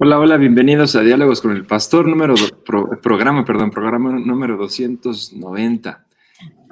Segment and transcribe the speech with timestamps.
[0.00, 2.36] Hola, hola, bienvenidos a Diálogos con el Pastor, número
[3.02, 6.06] programa, perdón, programa número 290.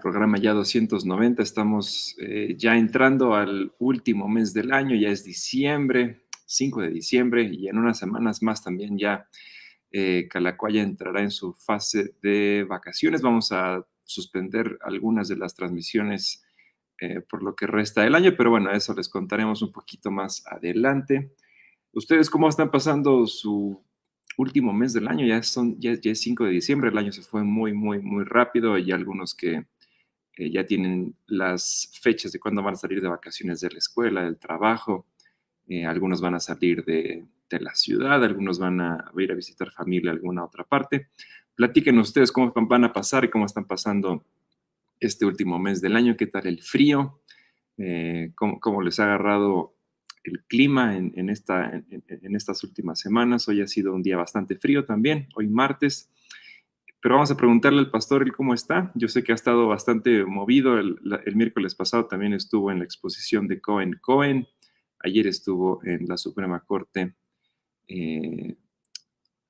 [0.00, 6.22] Programa ya 290, estamos eh, ya entrando al último mes del año, ya es diciembre,
[6.44, 9.26] 5 de diciembre, y en unas semanas más también ya
[9.90, 13.22] eh, Calacuaya entrará en su fase de vacaciones.
[13.22, 16.44] Vamos a suspender algunas de las transmisiones
[17.00, 20.46] eh, por lo que resta del año, pero bueno, eso les contaremos un poquito más
[20.46, 21.32] adelante.
[21.96, 23.82] ¿Ustedes cómo están pasando su
[24.36, 25.24] último mes del año?
[25.24, 28.74] Ya, son, ya, es 5 de diciembre, el año se fue muy, muy, muy rápido.
[28.74, 29.64] Hay algunos que
[30.36, 34.24] eh, ya tienen las fechas de cuándo van a salir de vacaciones de la escuela,
[34.24, 35.06] del trabajo.
[35.68, 39.70] Eh, algunos van a salir de, de, la ciudad, algunos van a, ir a visitar
[39.70, 41.08] familia a alguna otra parte.
[41.54, 44.22] Platiquen ustedes cómo van a pasar y cómo están pasando
[45.00, 47.22] este último mes del año, qué tal el frío,
[47.78, 49.75] eh, cómo, cómo, les ha agarrado
[50.26, 53.48] el clima en, esta, en, estas últimas semanas.
[53.48, 56.10] Hoy ha sido un día bastante frío también, hoy martes.
[57.00, 58.90] Pero vamos a preguntarle al pastor cómo está.
[58.94, 60.78] Yo sé que ha estado bastante movido.
[60.78, 60.98] El,
[61.36, 64.48] miércoles pasado también estuvo en la exposición de Cohen Cohen.
[65.04, 67.14] Ayer estuvo en la Suprema Corte,
[67.86, 68.56] eh,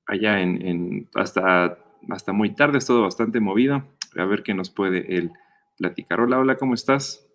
[0.05, 3.83] allá en, hasta, hasta muy tarde, todo bastante movido.
[4.15, 5.31] A ver qué nos puede él
[5.77, 6.19] platicar.
[6.19, 7.26] Hola, hola, ¿cómo estás?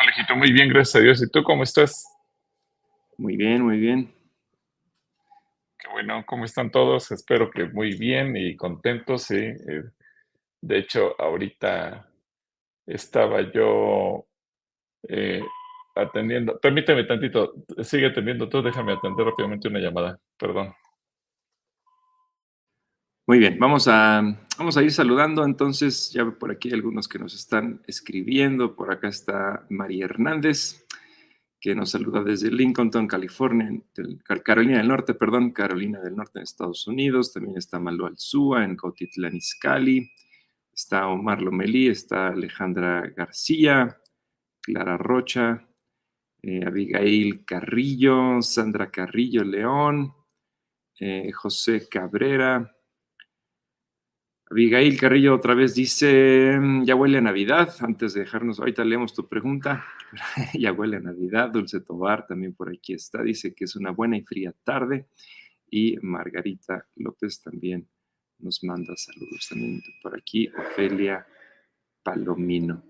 [0.00, 1.22] Alejito, muy bien, gracias a Dios.
[1.22, 2.06] ¿Y tú cómo estás?
[3.18, 4.10] Muy bien, muy bien.
[5.78, 7.10] Qué bueno, ¿cómo están todos?
[7.10, 9.36] Espero que muy bien y contentos, sí.
[9.36, 9.82] Eh,
[10.62, 12.08] de hecho, ahorita
[12.86, 14.26] estaba yo
[15.06, 15.42] eh,
[15.94, 16.58] atendiendo.
[16.58, 20.74] Permíteme tantito, sigue atendiendo tú, déjame atender rápidamente una llamada, perdón.
[23.30, 24.22] Muy bien, vamos a,
[24.58, 25.44] vamos a ir saludando.
[25.44, 30.84] Entonces, ya por aquí algunos que nos están escribiendo, por acá está María Hernández,
[31.60, 33.70] que nos saluda desde Lincolnton, California,
[34.42, 38.74] Carolina del Norte, perdón, Carolina del Norte en Estados Unidos, también está Malu Alzúa en
[38.74, 40.10] Cotitlán Izcalli,
[40.74, 43.96] está Omar Lomelí, está Alejandra García,
[44.60, 45.68] Clara Rocha,
[46.42, 50.12] eh, Abigail Carrillo, Sandra Carrillo León,
[50.98, 52.76] eh, José Cabrera,
[54.50, 59.14] Abigail Carrillo otra vez dice, mm, ya huele a Navidad, antes de dejarnos, ahorita leemos
[59.14, 59.84] tu pregunta,
[60.58, 64.16] ya huele a Navidad, Dulce Tobar también por aquí está, dice que es una buena
[64.16, 65.06] y fría tarde,
[65.70, 67.86] y Margarita López también
[68.40, 71.24] nos manda saludos también por aquí, Ofelia
[72.02, 72.82] Palomino.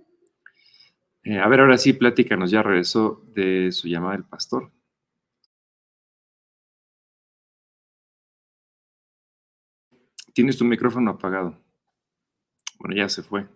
[1.22, 4.72] Eh, a ver, ahora sí, platícanos, ya regresó de su llamada el pastor.
[10.32, 11.58] Tienes tu micrófono apagado.
[12.78, 13.46] Bueno, ya se fue.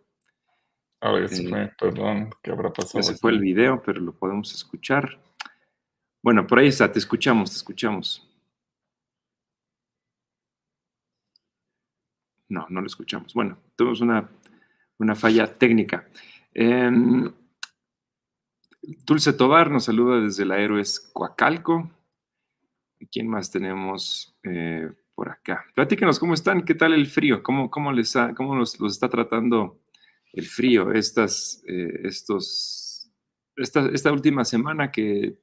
[1.00, 3.00] Ahora ya se eh, fue, perdón, ¿qué habrá pasado?
[3.00, 5.20] Ya se fue el video, pero lo podemos escuchar.
[6.22, 8.26] Bueno, por ahí está, te escuchamos, te escuchamos.
[12.48, 13.34] No, no lo escuchamos.
[13.34, 14.28] Bueno, tuvimos una,
[14.98, 16.08] una falla técnica.
[16.52, 17.32] Em,
[18.80, 21.90] Dulce Tobar nos saluda desde la Héroes Coacalco.
[23.10, 24.38] ¿Quién más tenemos?
[24.42, 25.64] Eh, por acá.
[25.75, 29.80] Platíquenos cómo están, qué tal el frío, cómo, cómo, les cómo los, está tratando
[30.32, 33.10] el frío estas, eh, estos,
[33.56, 35.38] esta, esta, última semana que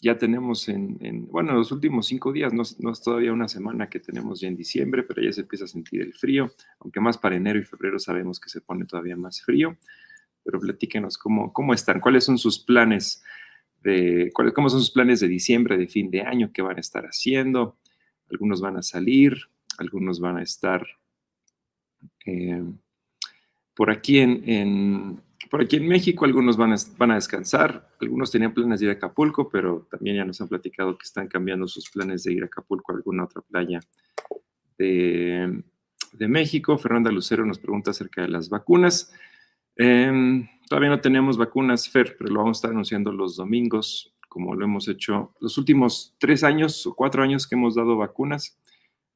[0.00, 4.00] ya tenemos en, bueno, los últimos cinco días, no, no, es todavía una semana que
[4.00, 7.36] tenemos ya en diciembre, pero ya se empieza a sentir el frío, aunque más para
[7.36, 9.76] enero y febrero sabemos que se pone todavía más frío,
[10.44, 13.22] pero platíquenos cómo, cómo están, cuáles son sus planes
[13.80, 17.04] de, cómo son sus planes de diciembre, de fin de año, qué van a estar
[17.04, 17.78] haciendo,
[18.32, 19.36] algunos van a salir,
[19.78, 20.86] algunos van a estar
[22.26, 22.64] eh,
[23.74, 25.20] por, aquí en,
[25.50, 28.90] por aquí en México, algunos van a, van a descansar, algunos tenían planes de ir
[28.90, 32.42] a Acapulco, pero también ya nos han platicado que están cambiando sus planes de ir
[32.42, 33.80] a Acapulco a alguna otra playa
[34.78, 35.62] de,
[36.18, 36.78] México.
[36.78, 39.12] Fernanda Lucero nos pregunta acerca de las vacunas.
[39.76, 44.54] Em, todavía no tenemos vacunas, Fer, pero lo vamos a estar anunciando los domingos como
[44.54, 48.58] lo hemos hecho los últimos tres años o cuatro años que hemos dado vacunas.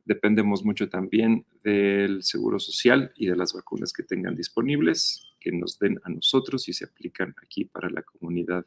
[0.04, 5.78] Dependemos mucho también del seguro social y de las vacunas que tengan disponibles, que nos
[5.78, 8.66] den a nosotros y se aplican aquí para la comunidad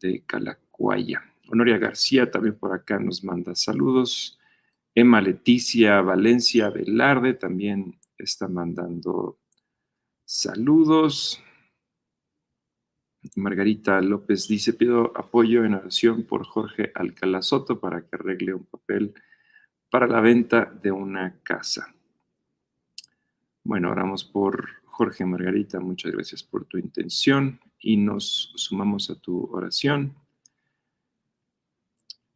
[0.00, 1.22] de Calacuaya.
[1.50, 4.38] Honoria García también por acá nos manda saludos.
[4.94, 9.38] Emma Leticia Valencia Velarde también está mandando
[10.24, 11.42] saludos.
[13.36, 18.64] Margarita López dice, pido apoyo en oración por Jorge Alcalá Soto para que arregle un
[18.64, 19.14] papel
[19.90, 21.94] para la venta de una casa.
[23.62, 29.50] Bueno, oramos por Jorge Margarita, muchas gracias por tu intención y nos sumamos a tu
[29.52, 30.14] oración.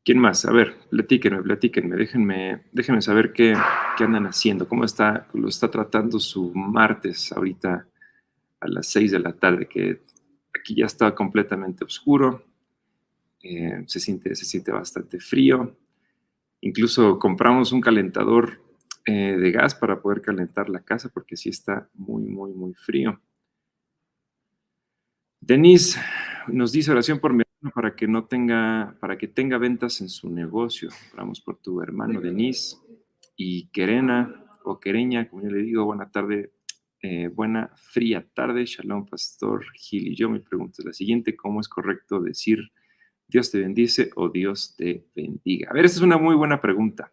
[0.05, 0.45] ¿Quién más?
[0.45, 3.55] A ver, platíquenme, platíquenme, déjenme, déjenme saber qué,
[3.97, 7.89] qué, andan haciendo, cómo está, lo está tratando su martes ahorita
[8.61, 10.03] a las 6 de la tarde, que
[10.65, 12.43] aquí ya está completamente oscuro,
[13.43, 15.77] eh, se, siente, se siente bastante frío.
[16.63, 18.63] Incluso compramos un calentador
[19.05, 23.21] eh, de gas para poder calentar la casa porque sí está muy, muy, muy frío.
[25.39, 26.01] Denise
[26.49, 30.09] nos dice oración por mi hermano para que no tenga, para que tenga ventas en
[30.09, 30.89] su negocio.
[31.13, 32.79] Oramos por tu hermano Denise
[33.37, 36.54] y Querena o Quereña, como yo le digo, buena tarde,
[37.07, 38.65] eh, buena fría tarde.
[38.65, 40.31] Shalom, Pastor Gil y yo.
[40.31, 42.73] Mi pregunta es la siguiente: ¿Cómo es correcto decir
[43.29, 45.69] Dios te bendice o Dios te bendiga?
[45.71, 47.13] A ver, esa es una muy buena pregunta.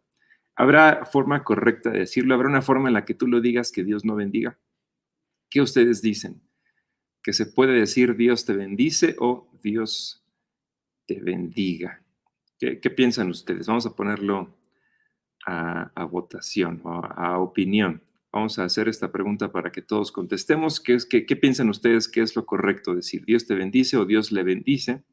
[0.55, 2.33] ¿Habrá forma correcta de decirlo?
[2.33, 4.57] ¿Habrá una forma en la que tú lo digas que Dios no bendiga?
[5.49, 6.41] ¿Qué ustedes dicen?
[7.21, 10.25] ¿Que se puede decir Dios te bendice o Dios
[11.05, 12.01] te bendiga?
[12.57, 13.67] ¿Qué, piensan ustedes?
[13.67, 14.57] Vamos a ponerlo
[15.45, 18.01] a, votación o a, opinión.
[18.31, 20.79] Vamos a hacer esta pregunta para que todos contestemos.
[20.79, 22.07] ¿Qué, es, qué, ¿Qué piensan ustedes?
[22.07, 23.25] ¿Qué es lo correcto decir?
[23.25, 25.03] ¿Dios te bendice o Dios le bendice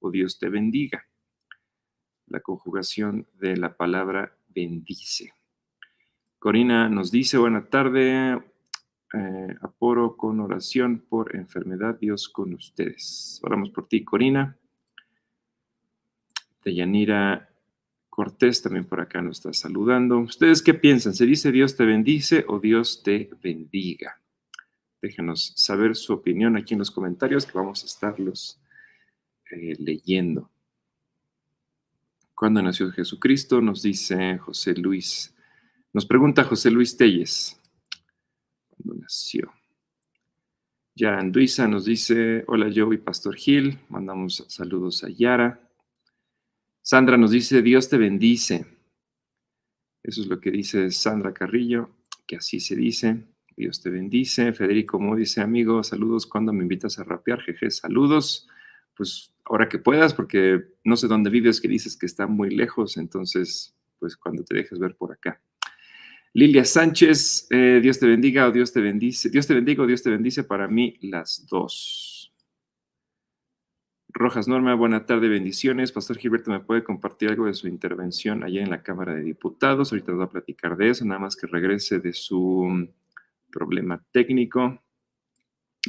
[0.00, 1.06] o Dios te bendiga?
[2.26, 5.32] La conjugación de la palabra bendice.
[6.38, 8.38] Corina nos dice, buena tarde,
[9.14, 13.40] eh, aporo con oración por enfermedad, Dios con ustedes.
[13.42, 14.58] Oramos por ti, Corina.
[16.62, 17.47] Deyanira
[18.18, 20.18] Cortés también por acá nos está saludando.
[20.18, 21.14] ¿Ustedes qué piensan?
[21.14, 24.20] ¿Se dice Dios te bendice o Dios te bendiga?
[25.00, 28.60] Déjenos saber su opinión aquí en los comentarios que vamos a estarlos
[29.52, 30.50] eh, leyendo.
[32.34, 33.60] ¿Cuándo nació Jesucristo?
[33.60, 35.32] Nos dice José Luis.
[35.92, 37.60] Nos pregunta José Luis Telles.
[38.66, 39.52] ¿Cuándo nació?
[40.96, 45.67] Yara Anduiza nos dice, hola yo y Pastor Gil, mandamos saludos a Yara.
[46.90, 48.64] Sandra nos dice, Dios te bendice.
[50.02, 51.90] Eso es lo que dice Sandra Carrillo,
[52.26, 53.26] que así se dice.
[53.54, 54.54] Dios te bendice.
[54.54, 57.42] Federico Mo dice, amigo, saludos cuando me invitas a rapear.
[57.42, 58.48] Jeje, saludos.
[58.96, 62.96] Pues ahora que puedas, porque no sé dónde vives, que dices que está muy lejos,
[62.96, 65.42] entonces, pues cuando te dejes ver por acá.
[66.32, 69.28] Lilia Sánchez, eh, Dios te bendiga o Dios te bendice.
[69.28, 72.17] Dios te bendiga o Dios te bendice para mí las dos.
[74.10, 75.92] Rojas Norma, buena tarde, bendiciones.
[75.92, 79.92] Pastor Gilberto, ¿me puede compartir algo de su intervención allá en la Cámara de Diputados?
[79.92, 82.88] Ahorita nos va a platicar de eso, nada más que regrese de su
[83.50, 84.82] problema técnico.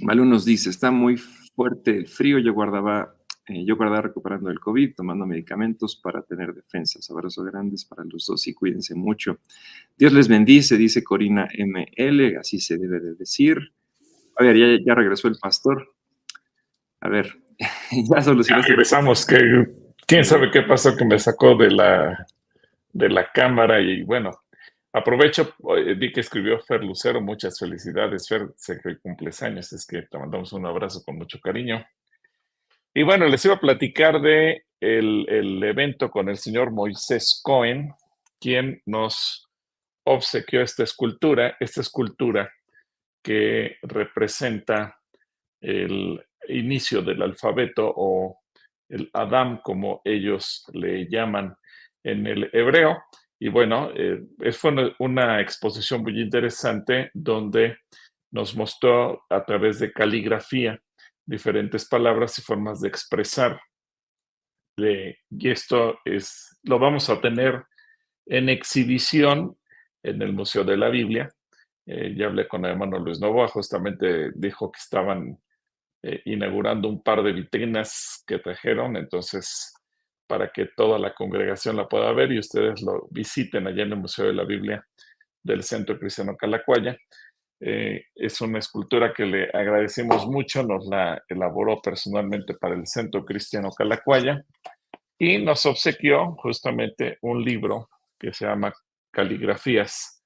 [0.01, 3.15] Malu nos dice, está muy fuerte el frío, yo guardaba,
[3.47, 7.09] eh, yo guardaba recuperando el COVID, tomando medicamentos para tener defensas.
[7.09, 9.39] Abrazos grandes para los dos y cuídense mucho.
[9.97, 13.73] Dios les bendice, dice Corina ML, así se debe de decir.
[14.35, 15.95] A ver, ya, ya regresó el pastor.
[17.01, 17.39] A ver,
[17.91, 18.69] ya solucionaste.
[18.69, 19.37] regresamos, que
[20.07, 22.25] quién sabe qué pasó que me sacó de la,
[22.93, 24.31] de la cámara y bueno,
[24.93, 29.85] aprovecho, eh, vi que escribió Fer Lucero, muchas felicidades, Fer, sé que cumples años, es
[29.85, 31.85] que te mandamos un abrazo con mucho cariño.
[32.93, 37.93] Y bueno, les iba a platicar de el, el evento con el señor Moisés Cohen,
[38.39, 39.47] quien nos
[40.05, 42.51] obsequió esta escultura, esta escultura
[43.21, 44.97] que representa
[45.61, 48.39] el inicio del alfabeto o
[48.89, 51.55] el Adam, como ellos le llaman
[52.03, 52.97] en el hebreo.
[53.39, 57.77] Y bueno, eh, fue una, exposición muy interesante donde
[58.31, 60.79] nos mostró a través de caligrafía
[61.25, 63.61] diferentes palabras y formas de expresar.
[64.77, 67.63] y esto es, lo vamos a tener
[68.25, 69.57] en exhibición
[70.03, 71.29] en el Museo de la Biblia.
[71.85, 75.39] Eh, ya hablé con el hermano Luis Novoa, justamente dijo que estaban
[76.03, 79.73] eh, inaugurando un par de vitrinas que trajeron, entonces
[80.27, 83.99] para que toda la congregación la pueda ver y ustedes lo visiten allá en el
[83.99, 84.85] Museo de la Biblia
[85.43, 86.95] del Centro Cristiano Calacuaya.
[87.59, 93.25] Eh, es una escultura que le agradecemos mucho, nos la elaboró personalmente para el Centro
[93.25, 94.45] Cristiano Calacuaya
[95.17, 98.73] y nos obsequió justamente un libro que se llama
[99.11, 100.18] caligrafías.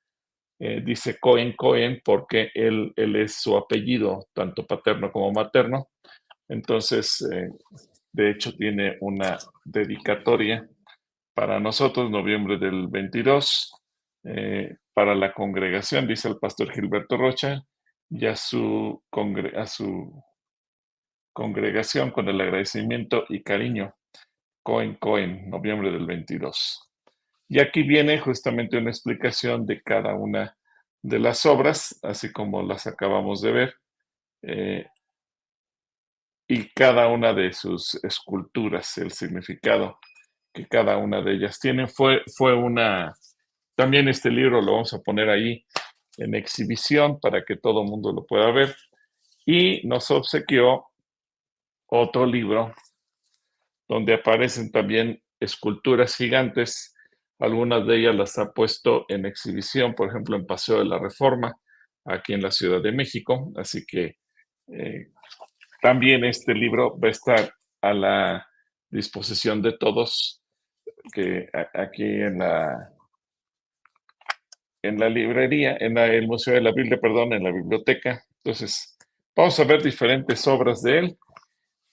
[0.65, 5.89] Eh, dice Cohen Cohen porque él, él, es su apellido, tanto paterno como materno.
[6.48, 7.50] Entonces, eh,
[8.13, 10.65] de hecho, tiene una dedicatoria
[11.34, 13.74] para nosotros, noviembre del 22,
[14.24, 17.65] eh, para la congregación, dice el pastor Gilberto Rocha,
[18.10, 19.03] y a su,
[19.58, 20.24] a su
[21.34, 23.96] congregación con el agradecimiento y cariño.
[24.63, 26.92] Cohen Cohen, noviembre del 22.
[27.53, 30.57] Y aquí viene justamente una explicación de cada una
[31.03, 33.75] de las obras, así como las acabamos de ver,
[34.41, 34.88] eh,
[36.48, 40.00] y cada una de sus esculturas, el significado
[40.51, 41.86] que cada una de ellas tiene.
[41.86, 43.13] Fue, fue una,
[43.75, 45.63] también este libro lo vamos a poner ahí
[46.17, 48.75] en exhibición para que todo el mundo lo pueda ver.
[49.45, 50.88] Y nos obsequió
[51.86, 52.74] otro libro
[53.88, 56.92] donde aparecen también esculturas gigantes.
[57.43, 61.53] Algunas de ellas las ha puesto en exhibición, por ejemplo, en Paseo de la Reforma,
[62.05, 63.51] aquí en la Ciudad de México.
[63.57, 64.15] Así que
[64.71, 65.07] eh,
[65.81, 68.47] también este libro va a estar a la
[68.89, 70.41] disposición de todos
[71.12, 72.93] que aquí en la
[74.81, 78.23] en la librería, en el Museo de la Biblia, perdón, en la biblioteca.
[78.38, 78.97] Entonces,
[79.35, 81.17] vamos a ver diferentes obras de él.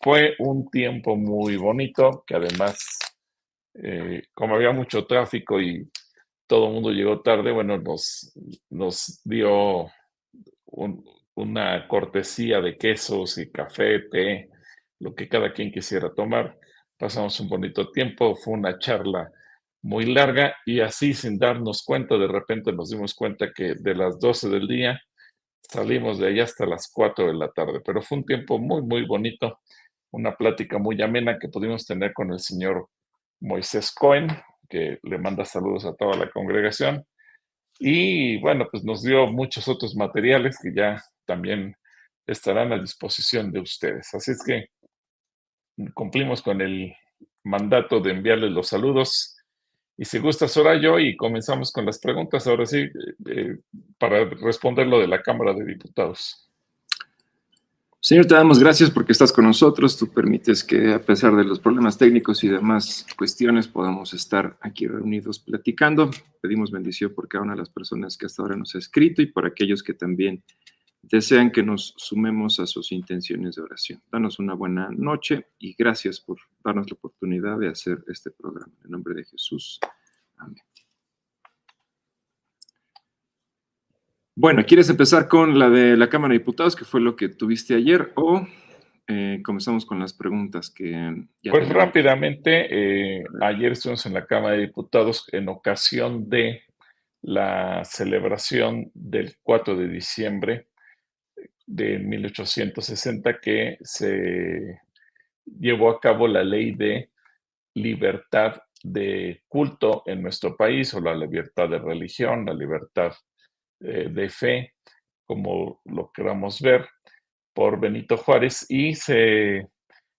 [0.00, 3.00] Fue un tiempo muy bonito, que además,
[3.74, 5.88] eh, como había mucho tráfico y
[6.46, 8.32] todo el mundo llegó tarde, bueno, nos,
[8.70, 9.90] nos dio
[11.34, 14.50] una cortesía de quesos y café, té,
[14.98, 16.58] lo que cada quien quisiera tomar.
[16.98, 19.30] Pasamos un bonito tiempo, fue una charla
[19.82, 24.18] muy larga y así sin darnos cuenta, de repente nos dimos cuenta que de las
[24.18, 25.00] 12 del día
[25.62, 29.06] salimos de allá hasta las 4 de la tarde, pero fue un tiempo muy, muy
[29.06, 29.60] bonito,
[30.10, 32.88] una plática muy amena que pudimos tener con el señor
[33.40, 34.28] Moisés Cohen,
[34.68, 37.04] que le manda saludos a toda la congregación.
[37.78, 41.74] Y bueno, pues nos dio muchos otros materiales que ya también
[42.26, 44.12] estarán a disposición de ustedes.
[44.14, 44.66] Así es que
[45.94, 46.94] cumplimos con el
[47.44, 49.40] mandato de enviarles los saludos
[50.00, 50.46] y si gusta,
[50.80, 52.88] yo y comenzamos con las preguntas, ahora sí,
[53.28, 53.58] eh,
[53.98, 56.49] para responder lo de la Cámara de Diputados.
[58.02, 59.98] Señor, te damos gracias porque estás con nosotros.
[59.98, 64.86] Tú permites que, a pesar de los problemas técnicos y demás cuestiones, podamos estar aquí
[64.86, 66.10] reunidos platicando.
[66.40, 69.26] Pedimos bendición por cada una de las personas que hasta ahora nos ha escrito y
[69.26, 70.42] por aquellos que también
[71.02, 74.02] desean que nos sumemos a sus intenciones de oración.
[74.10, 78.72] Danos una buena noche y gracias por darnos la oportunidad de hacer este programa.
[78.82, 79.78] En nombre de Jesús.
[80.38, 80.62] Amén.
[84.36, 87.74] Bueno, ¿quieres empezar con la de la Cámara de Diputados, que fue lo que tuviste
[87.74, 88.46] ayer, o
[89.08, 91.26] eh, comenzamos con las preguntas que...
[91.50, 92.68] pues rápidamente,
[93.18, 96.62] eh, ayer estuvimos en la Cámara de Diputados en ocasión de
[97.22, 100.68] la celebración del 4 de diciembre
[101.66, 104.80] de 1860 que se
[105.58, 107.10] llevó a cabo la ley de
[107.74, 113.12] libertad de culto en nuestro país o la libertad de religión, la libertad
[113.80, 114.74] eh, de fe,
[115.24, 116.88] como lo queramos ver,
[117.54, 119.66] por Benito Juárez y se, eh,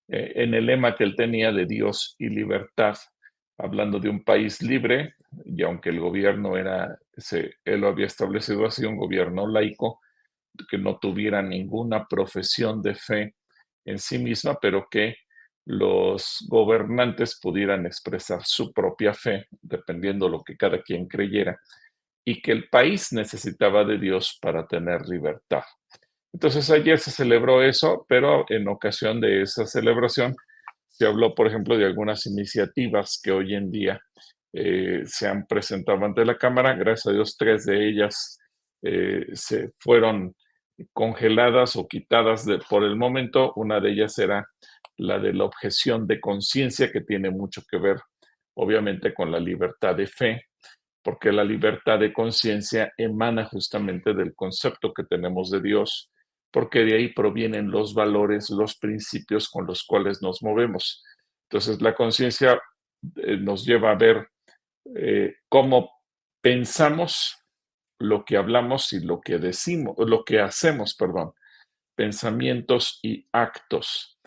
[0.07, 2.95] en el lema que él tenía de Dios y libertad,
[3.57, 5.15] hablando de un país libre,
[5.45, 6.97] y aunque el gobierno era,
[7.65, 9.99] él lo había establecido así, un gobierno laico,
[10.69, 13.35] que no tuviera ninguna profesión de fe
[13.85, 15.15] en sí misma, pero que
[15.65, 21.59] los gobernantes pudieran expresar su propia fe, dependiendo lo que cada quien creyera,
[22.25, 25.63] y que el país necesitaba de Dios para tener libertad.
[26.33, 30.35] Entonces ayer se celebró eso, pero en ocasión de esa celebración
[30.87, 33.99] se habló, por ejemplo, de algunas iniciativas que hoy en día
[34.53, 36.73] eh, se han presentado ante la Cámara.
[36.75, 38.37] Gracias a Dios, tres de ellas
[38.81, 40.35] eh, se fueron
[40.93, 43.53] congeladas o quitadas por el momento.
[43.55, 44.47] Una de ellas era
[44.97, 47.97] la de la objeción de conciencia, que tiene mucho que ver,
[48.55, 50.45] obviamente, con la libertad de fe,
[51.03, 56.11] porque la libertad de conciencia emana justamente del concepto que tenemos de Dios,
[56.51, 61.03] porque de ahí provienen los valores, los principios con los cuales nos movemos.
[61.49, 62.61] Entonces, la conciencia
[63.15, 64.29] eh, nos lleva a ver
[64.95, 65.91] eh, cómo
[66.41, 67.37] pensamos
[67.99, 71.33] lo que hablamos y lo que decimos, lo que hacemos, perdón,
[71.95, 74.17] pensamientos y actos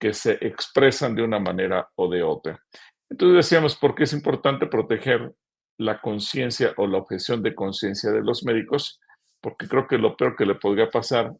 [0.00, 2.62] que se expresan de una manera o de otra.
[3.10, 5.32] Entonces decíamos, ¿por qué es importante proteger
[5.78, 9.00] la conciencia o la objeción de conciencia de los médicos?
[9.40, 11.34] Porque creo que lo peor que le podría pasar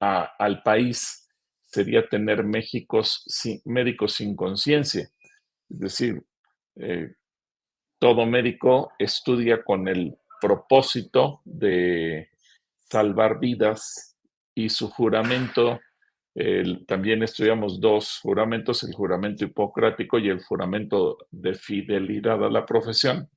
[0.00, 1.28] al país
[1.66, 5.10] sería tener médicos sin, médicos sin conciencia.
[5.70, 6.22] Es decir,
[6.76, 7.14] eh,
[7.98, 12.28] todo médico estudia con el propósito de
[12.90, 14.16] salvar vidas
[14.54, 15.80] y su juramento,
[16.86, 23.30] también estudiamos dos juramentos, el juramento hipocrático y el juramento de fidelidad a la profesión.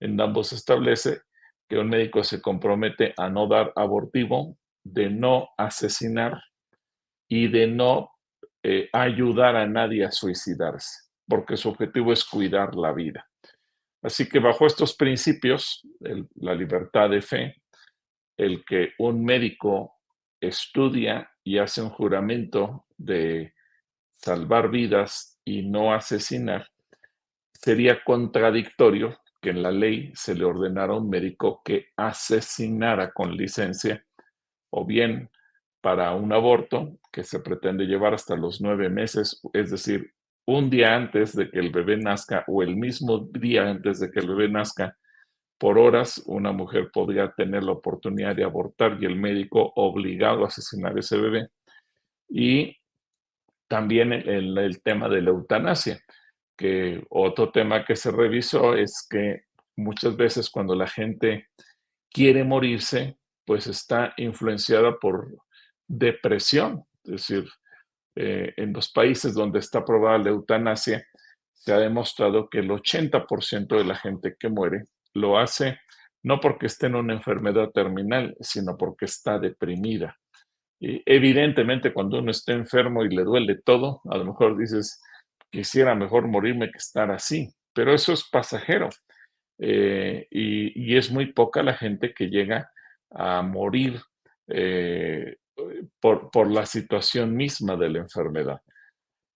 [0.00, 1.20] En ambos establece
[1.68, 6.42] que un médico se compromete a no dar abortivo, de no asesinar
[7.28, 8.10] y de no
[8.62, 13.26] eh, ayudar a nadie a suicidarse, porque su objetivo es cuidar la vida.
[14.02, 15.86] Así que bajo estos principios,
[16.36, 17.62] la libertad de fe,
[18.38, 20.00] el que un médico
[20.40, 23.52] estudia y hace un juramento de
[24.16, 26.66] salvar vidas y no asesinar,
[27.52, 33.36] sería contradictorio que en la ley se le ordenara a un médico que asesinara con
[33.36, 34.04] licencia
[34.70, 35.30] o bien
[35.80, 40.12] para un aborto que se pretende llevar hasta los nueve meses, es decir,
[40.46, 44.20] un día antes de que el bebé nazca o el mismo día antes de que
[44.20, 44.96] el bebé nazca,
[45.58, 50.48] por horas una mujer podría tener la oportunidad de abortar y el médico obligado a
[50.48, 51.48] asesinar ese bebé.
[52.28, 52.76] Y
[53.68, 56.00] también el, el tema de la eutanasia,
[56.60, 59.44] que otro tema que se revisó es que
[59.76, 61.46] muchas veces cuando la gente
[62.12, 65.38] quiere morirse, pues está influenciada por
[65.88, 66.84] depresión.
[67.02, 67.48] Es decir,
[68.14, 71.02] eh, en los países donde está aprobada la eutanasia,
[71.54, 75.78] se ha demostrado que el 80% de la gente que muere lo hace
[76.22, 80.18] no porque esté en una enfermedad terminal, sino porque está deprimida.
[80.78, 85.00] Y evidentemente, cuando uno está enfermo y le duele todo, a lo mejor dices,
[85.50, 88.88] quisiera mejor morirme que estar así, pero eso es pasajero.
[89.58, 92.72] Eh, y, es muy poca la gente que llega
[93.10, 94.00] a morir
[94.48, 95.36] eh,
[96.00, 98.62] por, por, la situación misma de la enfermedad.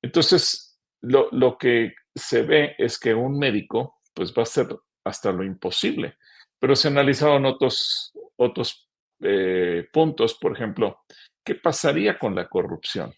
[0.02, 4.68] Entonces, lo, lo, que se ve es que un médico pues va a hacer
[5.04, 6.16] hasta lo imposible,
[6.58, 8.88] pero se analizaron otros, otros
[9.20, 11.02] eh, puntos, por ejemplo,
[11.44, 13.12] ¿qué pasaría con la corrupción?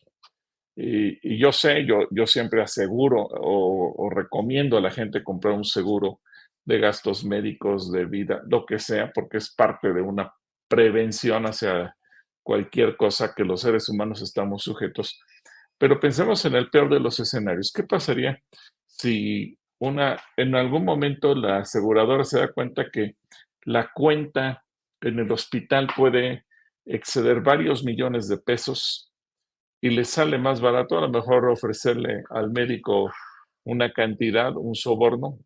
[0.77, 5.65] Y, yo sé, yo, yo siempre aseguro o, o recomiendo a la gente comprar un
[5.65, 6.21] seguro
[6.67, 10.35] de gastos médicos, de vida, lo que sea, porque es parte de una
[10.69, 11.97] prevención hacia
[12.43, 15.21] cualquier cosa que los seres humanos estamos sujetos.
[15.79, 17.73] Pero pensemos en el peor de los escenarios.
[17.73, 18.43] ¿Qué pasaría
[18.87, 23.17] si una, en algún momento la aseguradora se da cuenta que
[23.63, 24.65] la cuenta
[25.01, 26.47] en el hospital puede
[26.85, 29.13] exceder varios millones de pesos
[29.81, 33.13] y le sale más barato a lo mejor ofrecerle al médico
[33.65, 35.39] una cantidad, un soborno,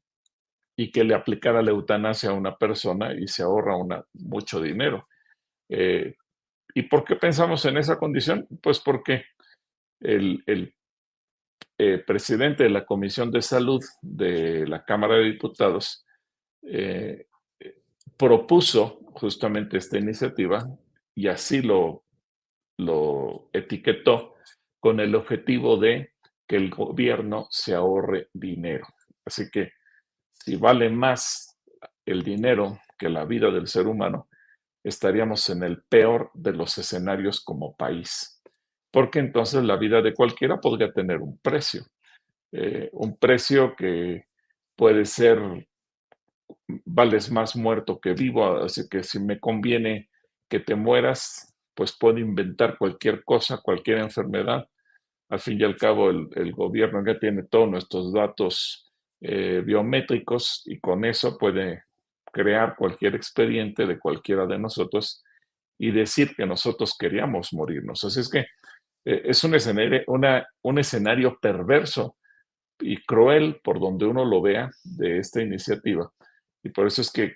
[0.80, 5.06] y que le aplicara la eutanasia a una persona y se ahorra una, mucho dinero.
[5.68, 6.14] Eh,
[6.74, 8.46] ¿Y por qué pensamos en esa condición?
[8.62, 9.24] Pues porque
[10.00, 10.42] el,
[11.78, 16.06] eh, presidente de la Comisión de Salud de la Cámara de Diputados
[16.62, 17.26] eh,
[18.16, 20.66] propuso justamente esta iniciativa
[21.14, 22.04] y así lo,
[22.80, 24.34] lo etiquetó
[24.78, 26.12] con el objetivo de
[26.46, 28.86] que el gobierno se ahorre dinero.
[29.24, 29.72] Así que
[30.32, 31.58] si vale más
[32.04, 34.28] el dinero que la vida del ser humano,
[34.82, 38.42] estaríamos en el peor de los escenarios como país,
[38.90, 41.84] porque entonces la vida de cualquiera podría tener un precio,
[42.52, 44.24] eh, un precio que
[44.74, 45.68] puede ser,
[46.84, 50.08] vales más muerto que vivo, así que si me conviene
[50.48, 54.68] que te mueras, pues puedo inventar cualquier cosa, cualquier enfermedad.
[55.28, 58.90] Al fin y al cabo, el, el gobierno ya tiene todos nuestros datos
[59.22, 61.84] eh, biométricos y con eso puede
[62.32, 65.22] crear cualquier expediente de cualquiera de nosotros
[65.78, 68.02] y decir que nosotros queríamos morirnos.
[68.04, 68.46] Así es que
[69.04, 72.16] eh, es un escenario, una, un escenario perverso
[72.80, 76.10] y cruel por donde uno lo vea de esta iniciativa.
[76.62, 77.34] Y por eso es que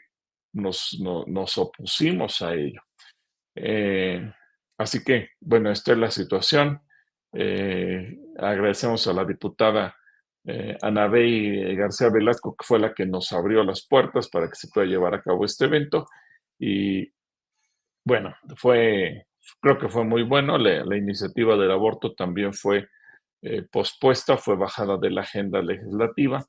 [0.54, 2.80] nos, nos opusimos a ello.
[3.54, 4.32] Eh,
[4.78, 6.80] así que, bueno, esta es la situación.
[7.32, 9.96] Eh, agradecemos a la diputada
[10.44, 14.68] eh, Anabey García Velasco, que fue la que nos abrió las puertas para que se
[14.68, 16.06] pueda llevar a cabo este evento.
[16.58, 17.12] Y
[18.04, 19.26] bueno, fue,
[19.60, 20.58] creo que fue muy bueno.
[20.58, 22.88] La, iniciativa del aborto también fue
[23.42, 26.44] eh, pospuesta, fue bajada de la agenda legislativa.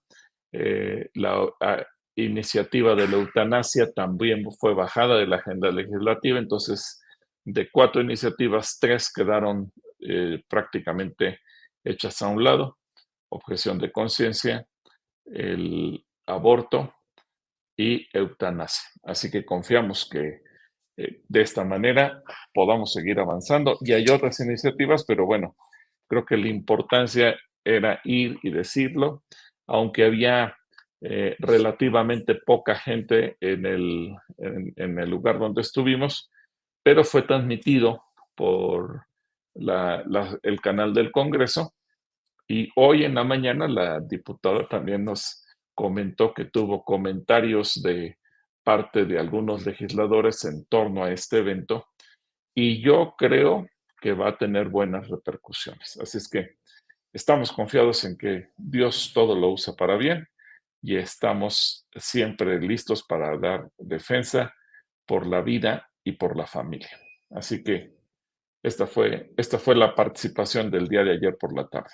[1.14, 6.40] La iniciativa de la eutanasia también fue bajada de la agenda legislativa.
[6.40, 7.02] Entonces,
[7.44, 11.40] de cuatro iniciativas, tres quedaron eh, prácticamente
[11.84, 12.78] hechas a un lado
[13.30, 14.66] objeción de conciencia,
[15.26, 16.94] el aborto
[17.78, 18.90] y eutanasia.
[19.04, 20.42] Así que confiamos que
[20.98, 22.24] eh, de esta manera
[22.54, 23.78] podamos seguir avanzando.
[23.82, 25.56] Y hay otras iniciativas, pero bueno,
[26.08, 29.24] creo que la importancia era ir y decirlo,
[29.68, 30.56] aunque había
[31.02, 36.32] eh, relativamente poca gente en el, en, el, lugar donde estuvimos,
[36.84, 38.02] pero fue transmitido
[38.34, 39.06] por
[39.54, 41.74] el canal del Congreso
[42.48, 48.18] y hoy en la mañana la diputada también nos comentó que tuvo comentarios de
[48.64, 51.88] parte de algunos legisladores en torno a este evento
[52.56, 53.68] y yo creo
[54.00, 55.98] que va a tener buenas repercusiones.
[56.02, 56.58] Así es que
[57.14, 60.28] estamos confiados en que Dios todo lo usa para bien
[60.86, 64.54] y estamos siempre listos para dar defensa
[65.08, 66.92] por la vida y por la familia.
[67.32, 67.96] Así que
[68.62, 71.90] esta fue, esta fue la participación del día de ayer por la tarde.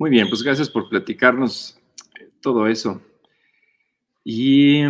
[0.00, 1.78] Muy bien, pues gracias por platicarnos
[2.40, 3.00] todo eso.
[4.24, 4.82] Y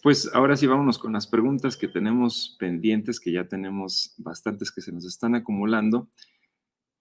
[0.00, 4.80] pues ahora sí vámonos con las preguntas que tenemos pendientes, que ya tenemos bastantes que
[4.80, 6.08] se nos están acumulando.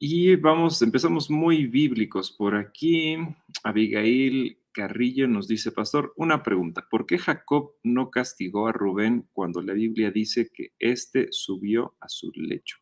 [0.04, 2.32] Y vamos, empezamos muy bíblicos.
[2.32, 3.20] Por aquí,
[3.64, 6.88] Abigail Carrillo nos dice, Pastor, una pregunta.
[6.90, 12.10] ¿Por qué Jacob no castigó a Rubén cuando la Biblia dice que éste subió a
[12.10, 12.78] su lecho?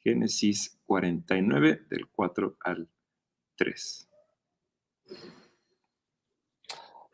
[0.00, 2.88] Génesis 49, del 4 al
[3.54, 4.10] 3.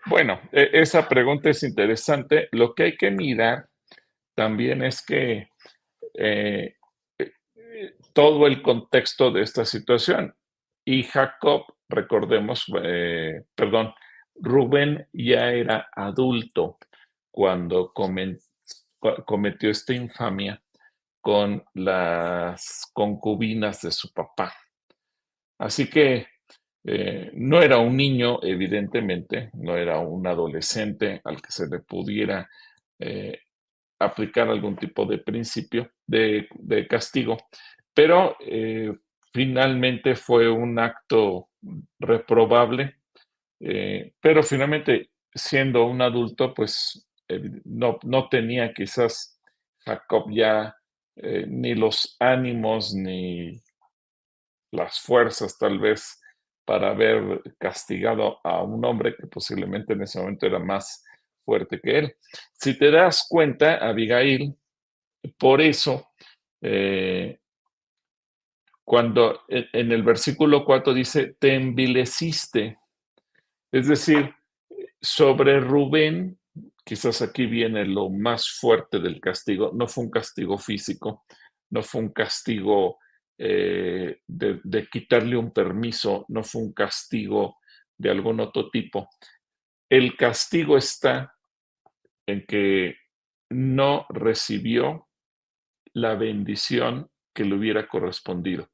[0.07, 2.49] Bueno, e, esa pregunta es interesante.
[2.53, 3.69] Lo que hay que mirar
[4.35, 5.51] también es que
[6.15, 6.78] eh,
[8.13, 10.35] todo el contexto de esta situación.
[10.85, 13.95] Y Jacob, recordemos, eh, perdón,
[14.35, 16.79] Rubén ya era adulto
[17.31, 20.63] cuando cometió esta infamia
[21.21, 24.53] con las concubinas de su papá.
[25.59, 26.27] Así que
[26.85, 32.49] eh, no era un niño, evidentemente, no era un adolescente al que se le pudiera
[32.99, 33.41] eh,
[33.99, 36.49] aplicar algún tipo de principio de,
[36.89, 37.37] castigo,
[37.93, 38.93] pero eh,
[39.33, 41.49] finalmente fue un acto
[41.99, 42.97] reprobable,
[44.21, 47.09] pero finalmente siendo un adulto, pues
[47.65, 49.41] no, no tenía quizás
[49.85, 50.77] Jacob ya
[51.17, 53.61] ni los ánimos ni
[54.71, 56.21] las fuerzas tal vez
[56.65, 61.03] para haber castigado a un hombre que posiblemente en ese momento era más
[61.49, 62.17] fuerte que él.
[62.53, 64.55] Si te das cuenta, Abigail,
[65.39, 66.11] por eso,
[66.61, 67.39] eh,
[68.85, 72.79] cuando en el versículo 4 dice, te envileciste,
[73.73, 74.35] es decir,
[75.01, 76.39] sobre Rubén,
[76.85, 81.25] quizás aquí viene lo más fuerte del castigo, no fue un castigo físico,
[81.71, 82.99] no fue un castigo
[83.39, 87.57] eh, de, quitarle un permiso, no fue un castigo
[87.97, 89.09] de algún otro tipo.
[89.89, 91.38] El castigo está
[92.29, 92.97] en que
[93.51, 95.09] no recibió
[95.95, 98.69] la bendición que le hubiera correspondido.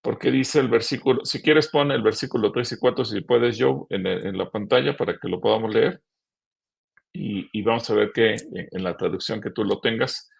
[0.00, 3.88] Porque dice el versículo, si quieres pon el versículo 3 y 4, si puedes yo,
[3.90, 6.00] en, la pantalla para que lo podamos leer.
[7.12, 10.30] Y, vamos a ver que en la traducción que tú lo tengas,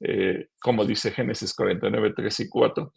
[0.00, 2.92] eh, como dice Génesis 49, 3 y 4.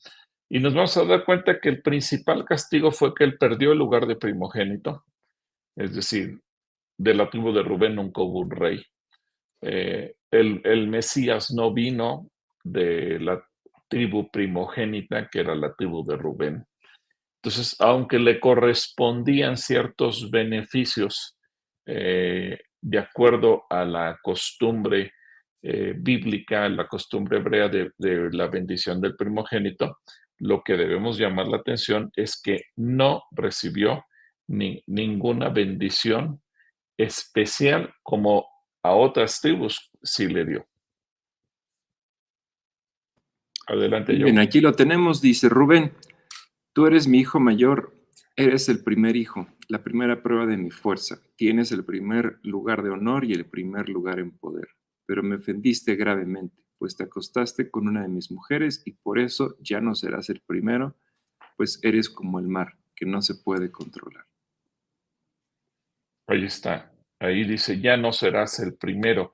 [0.49, 3.77] Y nos vamos a dar cuenta que el principal castigo fue que él perdió el
[3.77, 5.03] lugar de primogénito,
[5.75, 6.39] es decir,
[6.97, 8.83] de la tribu de Rubén nunca hubo un rey.
[9.61, 12.29] Eh, el, el, Mesías no vino
[12.63, 13.43] de la
[13.87, 16.65] tribu primogénita, que era la tribu de Rubén.
[17.41, 21.37] Entonces, aunque le correspondían ciertos beneficios
[21.85, 25.13] eh, de acuerdo a la costumbre
[25.61, 27.91] eh, bíblica, la costumbre hebrea de,
[28.31, 29.99] la bendición del primogénito,
[30.39, 34.05] lo que debemos llamar la atención es que no recibió
[34.47, 36.41] ni, ninguna bendición
[36.97, 38.47] especial como
[38.83, 40.67] a otras tribus sí le dio.
[43.67, 44.25] Adelante, yo.
[44.25, 45.93] Bien, aquí lo tenemos, dice Rubén,
[46.73, 47.93] tú eres mi hijo mayor,
[48.35, 52.91] eres el primer hijo, la primera prueba de mi fuerza, tienes el primer lugar de
[52.91, 54.69] honor y el primer lugar en poder
[55.07, 59.55] pero me ofendiste gravemente, pues te acostaste con una de mis mujeres y por eso
[59.61, 60.95] ya no serás el primero,
[61.55, 64.25] pues eres como el mar, que no se puede controlar.
[66.27, 69.33] Ahí está, ahí dice, ya no serás el primero.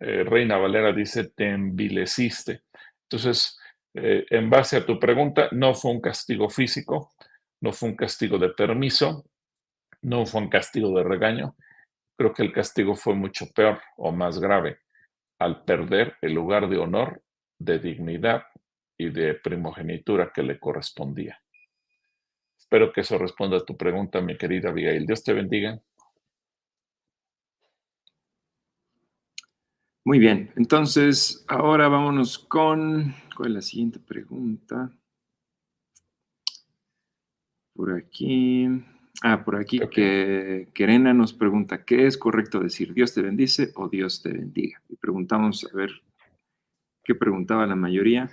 [0.00, 2.62] Eh, Reina Valera dice, te envileciste.
[3.04, 3.58] Entonces,
[3.94, 7.12] eh, en base a tu pregunta, no fue un castigo físico,
[7.62, 9.24] no fue un castigo de permiso,
[10.02, 11.56] no fue un castigo de regaño.
[12.18, 14.78] Creo que el castigo fue mucho peor o más grave
[15.38, 17.22] al perder el lugar de honor,
[17.58, 18.44] de dignidad
[18.98, 21.40] y de primogenitura que le correspondía.
[22.58, 25.06] Espero que eso responda a tu pregunta, mi querida Abigail.
[25.06, 25.80] Dios te bendiga.
[30.06, 34.92] Muy bien, entonces ahora vámonos con, con la siguiente pregunta.
[37.74, 38.68] Por aquí.
[39.24, 42.94] Ah, por aquí que Querena nos pregunta, ¿qué es correcto decir?
[42.94, 44.80] ¿Dios te bendice o Dios te bendiga?
[44.88, 45.90] Y preguntamos, a ver,
[47.02, 48.30] ¿qué preguntaba la mayoría?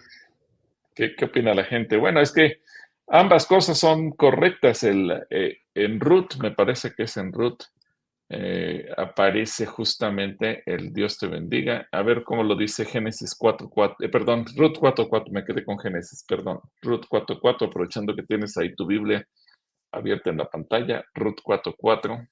[0.93, 1.97] ¿Qué, qué opina la gente?
[1.97, 2.61] Bueno, es que
[3.07, 4.83] ambas cosas son correctas.
[4.83, 7.63] El, eh, en Ruth, me parece que es en Ruth,
[8.29, 11.87] eh, aparece justamente el Dios te bendiga.
[11.91, 16.25] A ver cómo lo dice Génesis 4.4, eh, perdón, Ruth 4.4, me quedé con Génesis,
[16.27, 19.27] perdón, Ruth 4.4, aprovechando que tienes ahí tu Biblia
[19.91, 22.27] abierta en la pantalla, Ruth 44.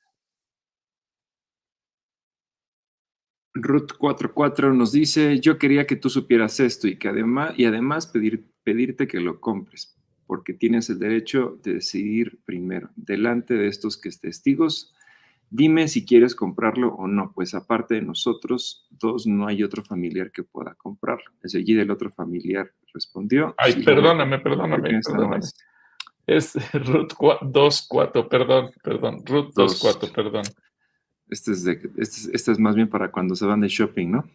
[3.54, 8.08] Ruth 44 nos dice, yo quería que tú supieras esto y que además, y además
[8.08, 14.00] pedir, pedirte que lo compres, porque tienes el derecho de decidir primero, delante de estos
[14.00, 14.94] que testigos.
[15.54, 20.32] Dime si quieres comprarlo o no, pues aparte de nosotros dos, no hay otro familiar
[20.32, 21.30] que pueda comprarlo.
[21.44, 23.54] Es allí del otro familiar respondió.
[23.58, 25.40] Ay, perdóname, perdóname, perdóname.
[26.26, 29.24] Es Ruth 2.4, perdón, perdón.
[29.26, 30.44] Ruth 2.4, perdón.
[31.28, 34.30] Este es, de, este, este es más bien para cuando se van de shopping, ¿no?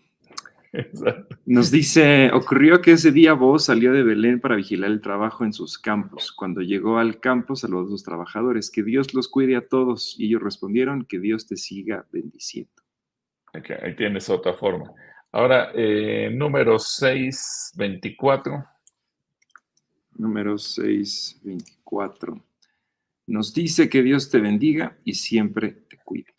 [1.46, 5.52] Nos dice, ocurrió que ese día vos salió de Belén para vigilar el trabajo en
[5.52, 6.32] sus campos.
[6.32, 10.14] Cuando llegó al campo, saludó a sus trabajadores, que Dios los cuide a todos.
[10.18, 12.72] Y ellos respondieron, que Dios te siga bendiciendo.
[13.52, 14.92] ahí tienes otra forma.
[15.32, 18.64] Ahora, eh, número 624.
[20.18, 22.42] Número 624.
[23.26, 26.32] Nos dice que Dios te bendiga y siempre te cuide.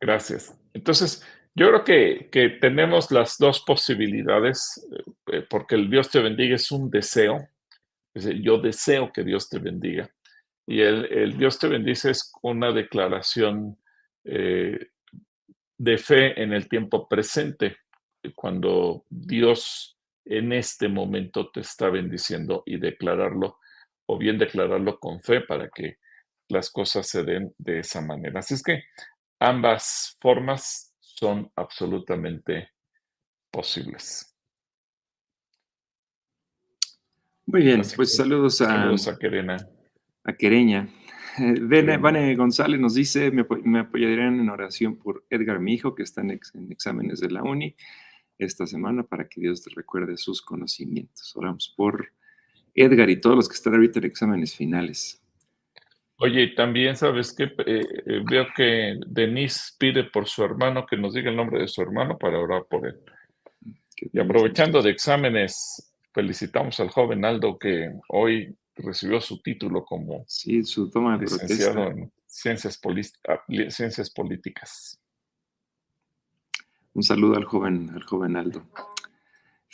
[0.00, 0.54] Gracias.
[0.74, 1.24] Entonces,
[1.56, 1.84] yo creo
[2.30, 4.84] que, tenemos las dos posibilidades,
[5.32, 7.48] eh, porque el Dios te bendiga es un deseo.
[8.14, 10.10] yo deseo que Dios te bendiga.
[10.66, 13.78] Y el, Dios te bendice es una declaración
[14.24, 14.88] eh,
[15.78, 17.76] de fe en el tiempo presente,
[18.34, 23.58] cuando Dios en este momento te está bendiciendo y declararlo,
[24.06, 25.98] o bien declararlo con fe para que
[26.48, 28.40] las cosas se den de esa manera.
[28.40, 28.84] Así es que
[29.38, 32.70] ambas formas son absolutamente
[33.50, 34.34] posibles.
[37.46, 39.56] Muy bien, pues saludos a, saludos a Querena.
[40.24, 40.88] A Quereña.
[41.38, 46.22] Vane, González nos dice, me, me, apoyarían en oración por Edgar, mi hijo, que está
[46.22, 47.74] en, exámenes de la uni
[48.38, 51.36] esta semana para que Dios te recuerde sus conocimientos.
[51.36, 52.12] Oramos por
[52.74, 55.23] Edgar y todos los que están ahorita en exámenes finales.
[56.18, 61.14] Oye, también sabes que eh, eh, veo que Denise pide por su hermano que nos
[61.14, 63.00] diga el nombre de su hermano para orar por él.
[64.12, 70.62] Y aprovechando de exámenes, felicitamos al joven Aldo que hoy recibió su título como sí,
[70.64, 72.80] su toma de licenciado en ciencias,
[73.28, 75.00] ah, ciencias políticas.
[76.92, 78.64] Un saludo al joven, al joven Aldo.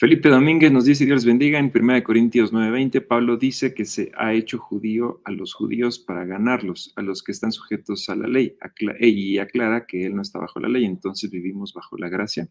[0.00, 4.32] Felipe Domínguez nos dice, Dios bendiga, en 1 Corintios 9:20, Pablo dice que se ha
[4.32, 8.56] hecho judío a los judíos para ganarlos, a los que están sujetos a la ley,
[8.98, 12.48] y aclara que él no está bajo la ley, entonces vivimos bajo la gracia.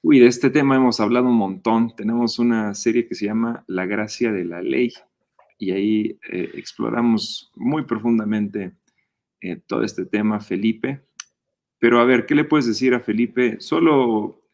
[0.00, 3.84] Uy, de este tema hemos hablado un montón, tenemos una serie que se llama La
[3.84, 4.90] gracia de la ley,
[5.58, 8.72] y ahí eh, exploramos muy profundamente
[9.42, 11.02] eh, todo este tema, Felipe.
[11.78, 13.60] Pero a ver, ¿qué le puedes decir a Felipe?
[13.60, 14.47] Solo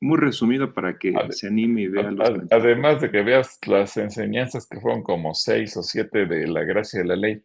[0.00, 4.66] muy resumido para que se anime y vea los Además de que veas las enseñanzas
[4.68, 7.42] que fueron como seis o siete de la gracia de la ley.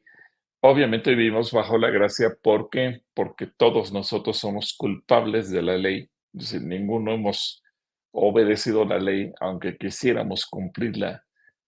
[0.61, 3.01] Obviamente vivimos bajo la gracia ¿por qué?
[3.13, 6.09] porque todos nosotros somos culpables de la ley.
[6.33, 7.63] Es decir, ninguno hemos
[8.11, 11.25] obedecido la ley, aunque quisiéramos cumplirla,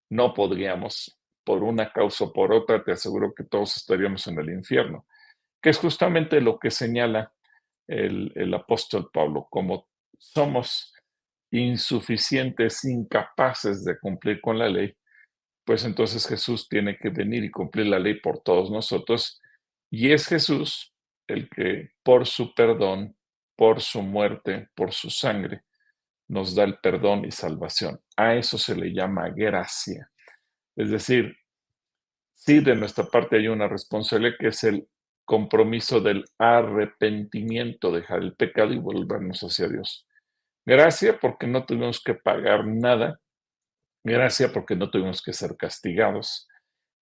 [0.10, 1.19] no podríamos.
[1.43, 5.06] Por una causa o por otra, te aseguro que todos estaríamos en el infierno,
[5.62, 7.34] que es justamente lo que señala
[7.88, 9.88] el, el apóstol Pablo, como
[10.19, 10.93] somos
[11.51, 14.95] insuficientes, incapaces de cumplir con la ley,
[15.65, 19.41] pues entonces Jesús tiene que venir y cumplir la ley por todos nosotros.
[19.89, 20.93] Y es Jesús
[21.28, 23.15] el que por su perdón,
[23.56, 25.63] por su muerte, por su sangre,
[26.28, 27.99] nos da el perdón y salvación.
[28.15, 30.12] A eso se le llama gracia.
[30.75, 31.36] Es decir,
[32.34, 34.88] sí de nuestra parte hay una responsabilidad que es el
[35.25, 40.07] compromiso del arrepentimiento, dejar el pecado y volvernos hacia Dios.
[40.65, 43.19] Gracias porque no tuvimos que pagar nada.
[44.03, 46.47] Gracias porque no tuvimos que ser castigados.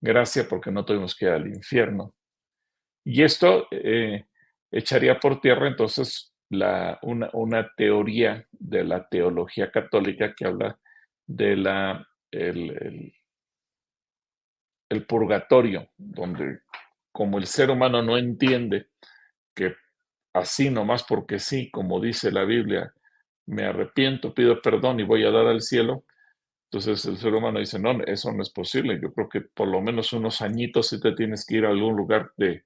[0.02, 2.14] Gracias porque no tuvimos que ir al infierno.
[3.06, 4.26] Y esto eh,
[4.72, 10.80] echaría por tierra entonces la, una, una, teoría de la teología católica que habla
[11.26, 13.14] de la, el,
[14.90, 16.60] el purgatorio, donde
[17.14, 18.88] como el ser humano no entiende
[19.56, 19.76] que
[20.34, 22.94] así nomás porque sí, como dice la Biblia,
[23.46, 26.04] me arrepiento, pido perdón y voy a dar al cielo.
[26.72, 29.00] Entonces el ser humano dice, no, eso no es posible.
[29.02, 31.96] Yo creo que por lo menos unos añitos si te tienes que ir a algún
[31.96, 32.66] lugar de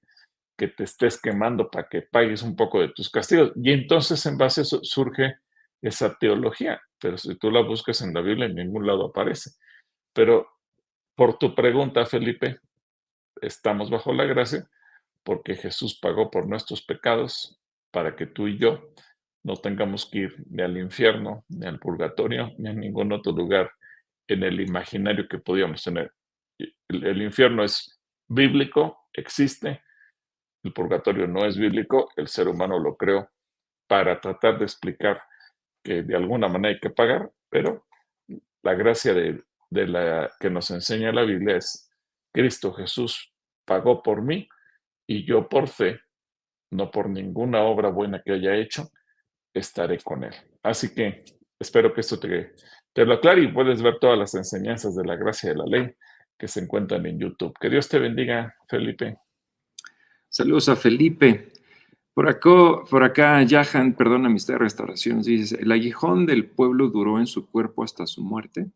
[0.57, 3.51] que te estés quemando para que pagues un poco de tus castigos.
[3.55, 5.35] Y entonces en base a eso surge
[5.81, 6.81] esa teología.
[6.99, 9.51] Pero si tú la buscas en la Biblia, en ningún lado aparece.
[10.13, 10.47] Pero
[11.15, 12.59] por tu pregunta, Felipe,
[13.41, 14.69] estamos bajo la gracia
[15.23, 17.59] porque Jesús pagó por nuestros pecados
[17.91, 18.91] para que tú y yo
[19.43, 23.71] no tengamos que ir ni al infierno, ni al purgatorio, ni a ningún otro lugar
[24.27, 26.13] en el imaginario que podíamos tener.
[26.89, 29.83] El, infierno es bíblico, existe,
[30.63, 33.29] el purgatorio no es bíblico, el ser humano lo creó
[33.87, 35.21] para tratar de explicar
[35.83, 37.85] que de alguna manera hay que pagar, pero
[38.63, 41.86] la gracia de de la que nos enseña la Biblia es
[42.33, 43.33] Cristo Jesús
[43.65, 44.47] pagó por mí
[45.07, 45.99] y yo por fe,
[46.71, 48.89] no por ninguna obra buena que haya hecho,
[49.53, 50.33] estaré con él.
[50.63, 51.23] Así que
[51.59, 52.53] espero que esto te,
[52.93, 55.95] te lo aclare y puedes ver todas las enseñanzas de la gracia de la ley
[56.37, 57.57] que se encuentran en YouTube.
[57.59, 59.17] Que Dios te bendiga, Felipe.
[60.29, 61.51] Saludos a Felipe.
[62.13, 62.49] Por acá,
[62.89, 67.47] por acá Yahan, perdón, Amistad de Restauración, dice, el aguijón del pueblo duró en su
[67.49, 68.71] cuerpo hasta su muerte.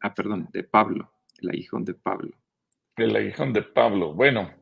[0.00, 2.36] Ah, perdón, de Pablo, el aguijón de Pablo.
[2.96, 4.14] El aguijón de Pablo.
[4.14, 4.52] Bueno,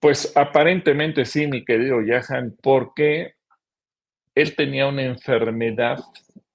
[0.00, 3.34] pues aparentemente sí, mi querido Yahan, porque
[4.34, 5.98] él tenía una enfermedad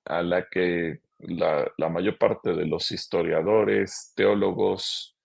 [0.06, 5.16] a la que la, mayor parte de los historiadores, teólogos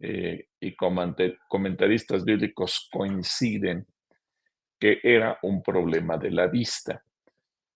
[0.00, 3.86] eh, y comentaristas bíblicos coinciden
[4.82, 7.04] que era un problema de la vista.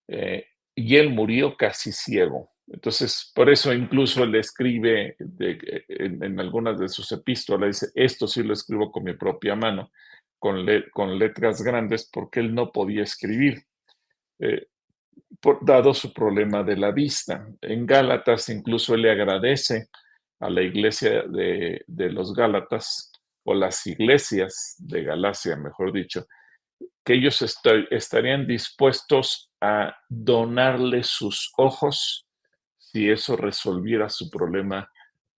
[0.08, 2.50] Eh, y él murió casi ciego.
[2.68, 8.52] Entonces, por eso incluso él escribe en, algunas de sus epístolas, dice, esto sí lo
[8.52, 9.92] escribo con mi propia mano,
[10.38, 13.62] con, con letras grandes, porque él no podía escribir,
[14.40, 14.66] eh,
[15.62, 17.46] dado su problema de la vista.
[17.60, 19.88] En Gálatas incluso él le agradece
[20.40, 23.12] a la iglesia de, de los Gálatas,
[23.46, 26.26] o las iglesias de Galacia, mejor dicho,
[27.04, 27.40] que ellos
[27.90, 32.25] estarían dispuestos a donarle sus ojos
[32.92, 34.90] si eso resolviera su problema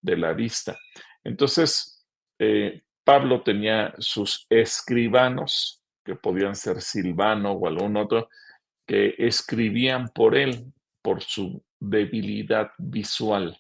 [0.00, 0.76] de la vista.
[1.24, 2.06] Entonces,
[2.38, 8.28] eh, Pablo tenía sus escribanos, que podían ser Silvano o algún otro,
[8.86, 13.56] que escribían por él, por su debilidad visual.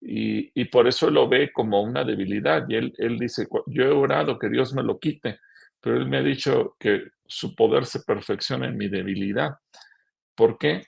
[0.00, 2.64] Y, por eso lo ve como una debilidad.
[2.68, 5.40] Y él, él dice, yo he orado que Dios me lo quite,
[5.80, 9.56] pero él me ha dicho que su poder se perfecciona en mi debilidad.
[10.34, 10.82] ¿Por qué?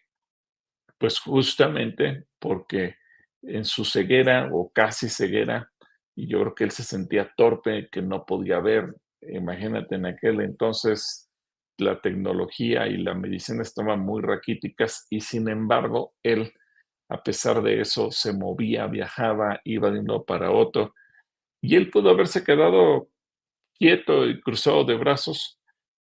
[1.00, 2.96] Pues justamente porque
[3.42, 5.72] en su ceguera o casi ceguera,
[6.14, 8.94] y yo creo que él se sentía torpe, que no podía ver.
[9.22, 11.30] Imagínate, en aquel entonces
[11.78, 16.52] la tecnología y la medicina estaban muy raquíticas y sin embargo él,
[17.08, 20.94] a pesar de eso, se movía, viajaba, iba de uno para otro.
[21.62, 23.10] Y él pudo haberse quedado
[23.78, 25.59] quieto y cruzado de brazos,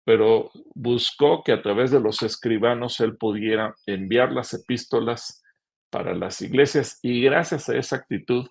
[0.08, 5.44] pero buscó que a través de los escribanos él pudiera enviar las epístolas
[5.90, 8.48] para las iglesias y gracias a esa actitud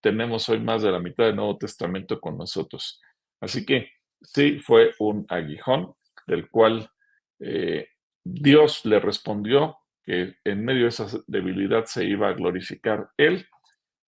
[0.00, 3.00] tenemos hoy más de la mitad del Nuevo Testamento con nosotros.
[3.40, 5.92] Así que sí, fue un aguijón
[6.28, 6.88] del cual
[7.40, 7.88] eh,
[8.22, 13.44] Dios le respondió que en medio de esa debilidad se iba a glorificar él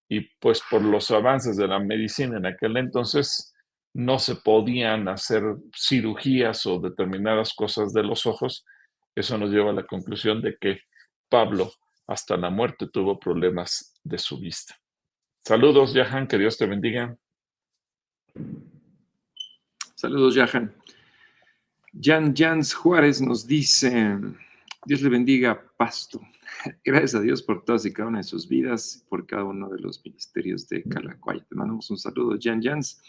[0.08, 3.52] y pues por los avances de la medicina en aquel entonces
[3.94, 5.42] no se podían hacer
[5.74, 8.66] cirugías o determinadas cosas de los ojos,
[9.14, 10.80] eso nos lleva a la conclusión de que
[11.28, 11.72] Pablo
[12.06, 14.74] hasta la muerte tuvo problemas de su vista.
[15.44, 17.16] Saludos, Jahan, que Dios te bendiga.
[19.94, 20.74] Saludos, Jahan.
[21.98, 24.18] Jan Jans Juárez nos dice,
[24.84, 26.20] Dios le bendiga, Pasto.
[26.84, 29.78] Gracias a Dios por todas y cada una de sus vidas, por cada uno de
[29.78, 31.44] los ministerios de Calacuaya.
[31.48, 33.00] Te mandamos un saludo, Jan Jans.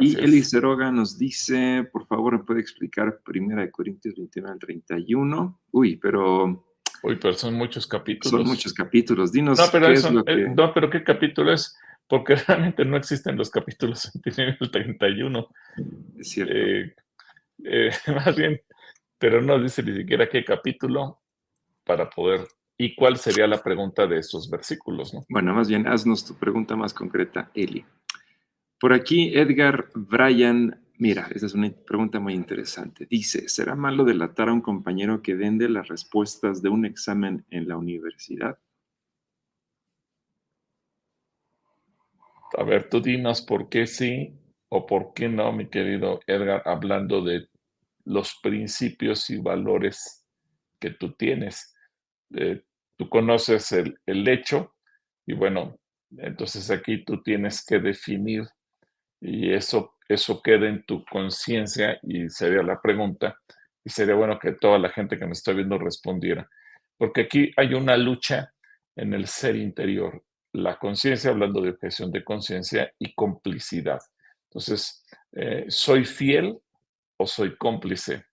[0.00, 4.58] Y Eli Ceroga nos dice, por favor, ¿me puede explicar Primera de Corintios 29 al
[4.58, 5.60] 31?
[5.72, 6.64] Uy, pero...
[7.02, 8.30] Uy, pero son muchos capítulos.
[8.30, 9.30] Son muchos capítulos.
[9.30, 10.52] Dinos no, pero qué es lo eh.
[10.54, 11.76] No, pero ¿qué capítulo es?
[12.08, 15.48] Porque realmente no existen los capítulos 29 al 31.
[16.18, 16.52] Es cierto.
[16.54, 16.94] Eh,
[17.64, 18.60] eh, más bien,
[19.18, 21.20] pero no dice ni siquiera qué capítulo
[21.84, 22.46] para poder...
[22.80, 25.12] ¿Y cuál sería la pregunta de esos versículos?
[25.12, 25.24] ¿no?
[25.28, 27.84] Bueno, más bien, haznos tu pregunta más concreta, Eli.
[28.80, 33.06] Por aquí Edgar Bryan, mira, esa es una pregunta muy interesante.
[33.10, 37.66] Dice, ¿será malo delatar a un compañero que vende las respuestas de un examen en
[37.66, 38.58] la universidad?
[42.56, 47.20] A ver, tú dinos por qué sí o por qué no, mi querido Edgar, hablando
[47.22, 47.48] de
[48.04, 50.24] los principios y valores
[50.78, 51.74] que tú tienes.
[52.32, 52.62] Eh,
[52.96, 54.74] tú conoces el, el hecho
[55.26, 55.78] y bueno,
[56.16, 58.44] entonces aquí tú tienes que definir
[59.20, 63.38] y eso, eso queda en tu conciencia y sería la pregunta.
[63.84, 66.48] Y sería bueno que toda la gente que me está viendo respondiera.
[66.96, 68.52] Porque aquí hay una lucha
[68.96, 70.24] en el ser interior.
[70.52, 74.00] La conciencia, hablando de objeción de conciencia y complicidad.
[74.50, 76.58] Entonces, eh, ¿soy fiel
[77.16, 78.24] o soy cómplice?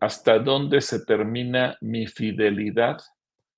[0.00, 2.98] ¿Hasta dónde se termina mi fidelidad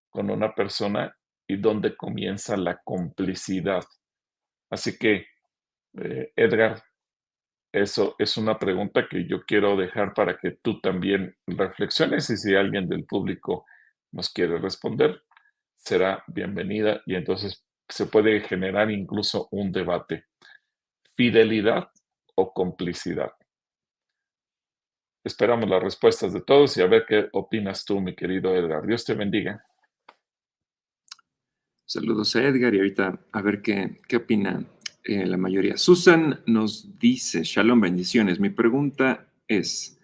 [0.09, 1.15] con una persona
[1.47, 3.85] y dónde comienza la complicidad?
[4.71, 5.27] Así que
[5.97, 6.83] eh, Edgar,
[7.73, 12.55] eso es una pregunta que yo quiero dejar para que tú también reflexiones y si
[12.55, 13.67] alguien del público
[14.13, 15.23] nos quiere responder,
[15.77, 20.25] será bienvenida y entonces se puede generar incluso un debate.
[21.17, 21.91] ¿Fidelidad
[22.35, 23.33] o complicidad?
[25.25, 28.87] Esperamos las respuestas de todos y a ver qué opinas tú, mi querido Edgar.
[28.87, 29.65] Dios te bendiga.
[31.85, 34.65] Saludos a Edgar y ahorita a ver qué, qué opina
[35.09, 35.77] eh, la mayoría.
[35.77, 38.41] Susan nos dice, Shalom, bendiciones.
[38.41, 40.01] Mi pregunta es,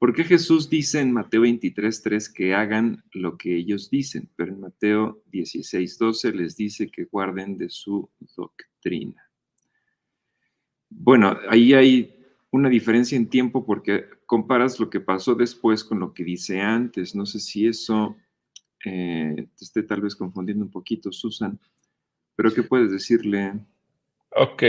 [0.00, 4.58] ¿por qué Jesús dice en Mateo 23.3 que hagan lo que ellos dicen, pero en
[4.58, 9.22] Mateo 16.12 les dice que guarden de su doctrina?
[10.90, 12.12] Bueno, ahí hay
[12.50, 17.14] una diferencia en tiempo porque comparas lo que pasó después con lo que dice antes.
[17.14, 18.16] No sé si eso
[18.84, 21.60] eh, te esté tal vez confundiendo un poquito, Susan,
[22.34, 23.52] pero ¿qué puedes decirle?
[24.34, 24.62] Ok,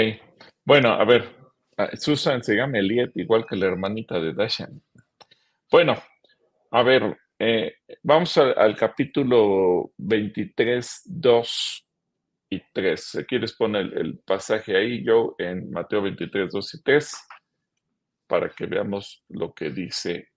[0.66, 1.38] bueno, a ver,
[1.97, 4.82] Susan se llama Eliet, igual que la hermanita de Dashan.
[5.72, 5.95] Bueno,
[6.72, 11.88] a ver, eh, vamos al capítulo 23, 2
[12.49, 13.16] y 3.
[13.16, 17.18] Aquí les pone el, pasaje ahí, yo en Mateo 23, 2 y 3,
[18.28, 20.28] para que veamos lo que dice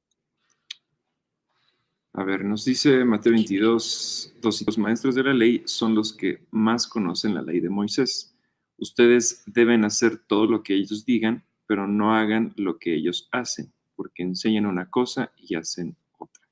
[2.19, 6.87] a ver, nos dice Mateo 22, los maestros de la ley son los que más
[6.87, 8.36] conocen la ley de Moisés.
[8.79, 13.73] Ustedes deben hacer todo lo que ellos digan, pero no hagan lo que ellos hacen,
[13.95, 16.47] porque enseñan una cosa y hacen otra.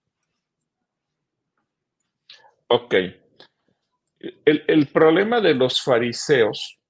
[2.68, 2.94] Ok.
[4.44, 6.80] El, problema de los fariseos,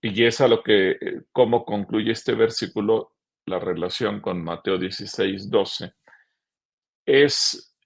[0.00, 3.14] y es a lo que, eh, cómo concluye este versículo,
[3.46, 5.94] la relación con Mateo 16, 12,
[7.06, 7.76] es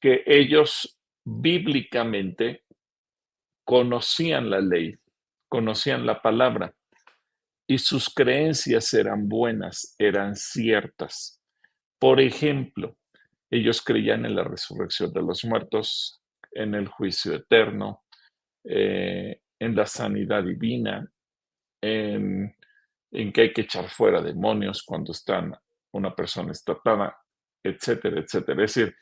[0.00, 2.64] que ellos bíblicamente
[3.64, 4.98] conocían la ley,
[5.52, 6.74] conocían la palabra
[7.68, 11.42] y sus creencias eran buenas, eran ciertas.
[12.00, 12.96] Por ejemplo,
[13.50, 16.22] ellos creían en la resurrección de los muertos,
[16.52, 18.02] en el juicio eterno,
[18.64, 21.06] eh, en la sanidad divina,
[21.82, 22.56] en,
[23.10, 25.54] que hay que echar fuera demonios cuando están
[25.92, 27.14] una persona estatada,
[27.62, 28.64] etcétera, etcétera.
[28.64, 28.96] Es decir,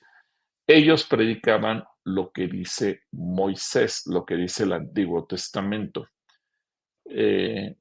[0.67, 6.09] ellos predicaban lo que dice Moisés, lo que dice el Antiguo Testamento.
[7.11, 7.77] Eh,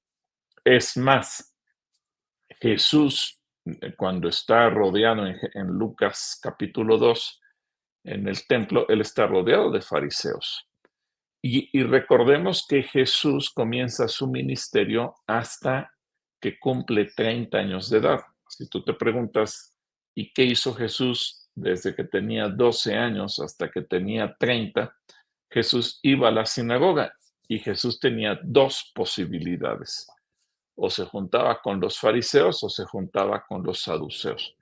[0.64, 1.56] es más,
[2.60, 7.42] Jesús, eh, cuando está rodeado en, Lucas capítulo 2,
[8.06, 10.68] en el templo, él está rodeado de fariseos.
[11.42, 15.94] Y, y, recordemos que Jesús comienza su ministerio hasta
[16.42, 18.20] que cumple 30 años de edad.
[18.48, 19.76] Si tú te preguntas,
[20.16, 24.96] ¿y qué hizo Jesús desde que tenía 12 años hasta que tenía 30,
[25.50, 27.14] Jesús iba a la sinagoga
[27.50, 30.08] y Jesús tenía dos posibilidades.
[30.76, 34.56] O se juntaba con los fariseos o se juntaba con los saduceos.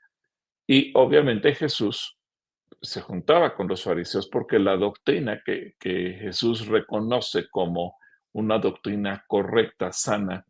[0.65, 2.17] Y obviamente Jesús
[2.81, 7.97] se juntaba con los fariseos porque la doctrina que, que Jesús reconoce como
[8.31, 10.45] una doctrina correcta, sana,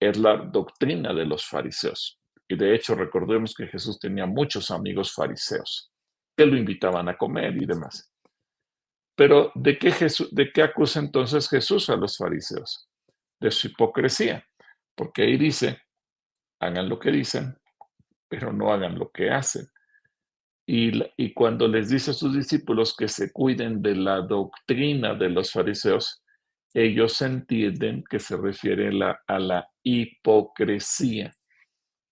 [0.00, 2.18] es la doctrina de los fariseos.
[2.48, 5.92] Y de hecho, recordemos que Jesús tenía muchos amigos fariseos
[6.34, 8.10] que lo invitaban a comer y demás.
[9.18, 12.88] Pero ¿de qué, Jesús, ¿de qué acusa entonces Jesús a los fariseos?
[13.40, 14.46] De su hipocresía.
[14.94, 15.82] Porque ahí dice,
[16.60, 17.58] hagan lo que dicen,
[18.28, 19.66] pero no hagan lo que hacen.
[20.64, 25.50] Y, cuando les dice a sus discípulos que se cuiden de la doctrina de los
[25.50, 26.22] fariseos,
[26.72, 28.90] ellos entienden que se refiere
[29.26, 31.32] a la hipocresía.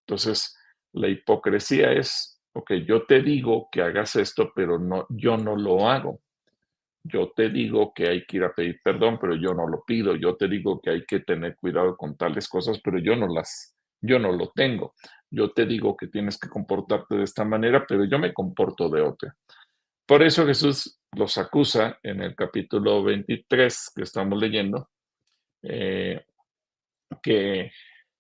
[0.04, 0.58] Entonces,
[0.92, 5.88] la hipocresía es, ok, yo te digo que hagas esto, pero no, yo no lo
[5.88, 6.20] hago.
[7.08, 10.16] Yo te digo que hay que ir a pedir perdón, pero yo no lo pido.
[10.16, 13.76] Yo te digo que hay que tener cuidado con tales cosas, pero yo no las,
[14.00, 14.94] yo no lo tengo.
[15.30, 19.02] Yo te digo que tienes que comportarte de esta manera, pero yo me comporto de
[19.02, 19.36] otra.
[20.06, 24.88] Por eso Jesús los acusa en el capítulo 23 que estamos leyendo,
[25.62, 26.24] eh,
[27.22, 27.72] que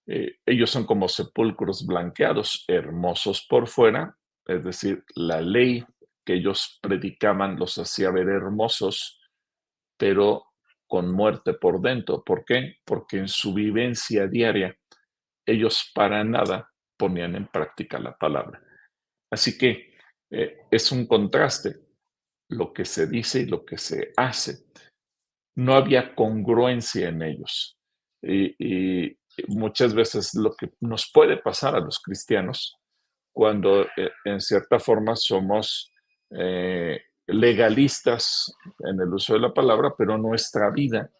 [0.06, 4.16] eh, ellos son como sepulcros blanqueados, hermosos por fuera,
[4.46, 5.84] es decir, la ley
[6.26, 9.22] que ellos predicaban los hacía ver hermosos,
[9.96, 10.46] pero
[10.86, 12.22] con muerte por dentro.
[12.22, 12.76] ¿Por qué?
[12.84, 14.76] Porque en su vivencia diaria
[15.46, 18.60] ellos para nada ponían en práctica la palabra.
[19.30, 19.94] Así que
[20.30, 21.76] eh, es un contraste
[22.50, 24.66] lo que se dice y lo que se hace.
[25.56, 27.78] No había congruencia en ellos.
[28.22, 29.16] y,
[29.48, 32.80] muchas veces lo que nos puede pasar a los cristianos
[33.34, 35.92] cuando eh, en cierta forma somos
[36.30, 41.10] eh, legalistas en el uso de la palabra, pero nuestra vida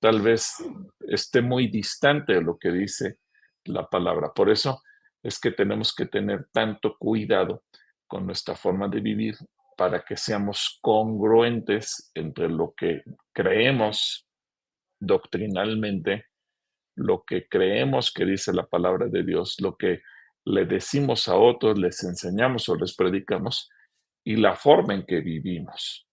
[0.00, 0.54] tal vez
[1.00, 3.18] esté muy distante de lo que dice
[3.64, 4.32] la palabra.
[4.34, 4.82] Por eso
[5.22, 7.64] es que tenemos que tener tanto cuidado
[8.06, 9.36] con nuestra forma de vivir
[9.76, 13.02] para que seamos congruentes entre lo que
[13.32, 14.26] creemos
[14.98, 16.26] doctrinalmente
[17.00, 20.02] lo que creemos que dice la palabra de Dios, lo que
[20.44, 23.70] le decimos a otros, les enseñamos o les predicamos
[24.24, 26.06] y la forma en que vivimos.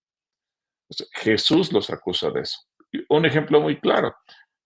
[1.13, 2.59] Jesús los acusa de eso.
[3.09, 4.15] Un ejemplo muy claro,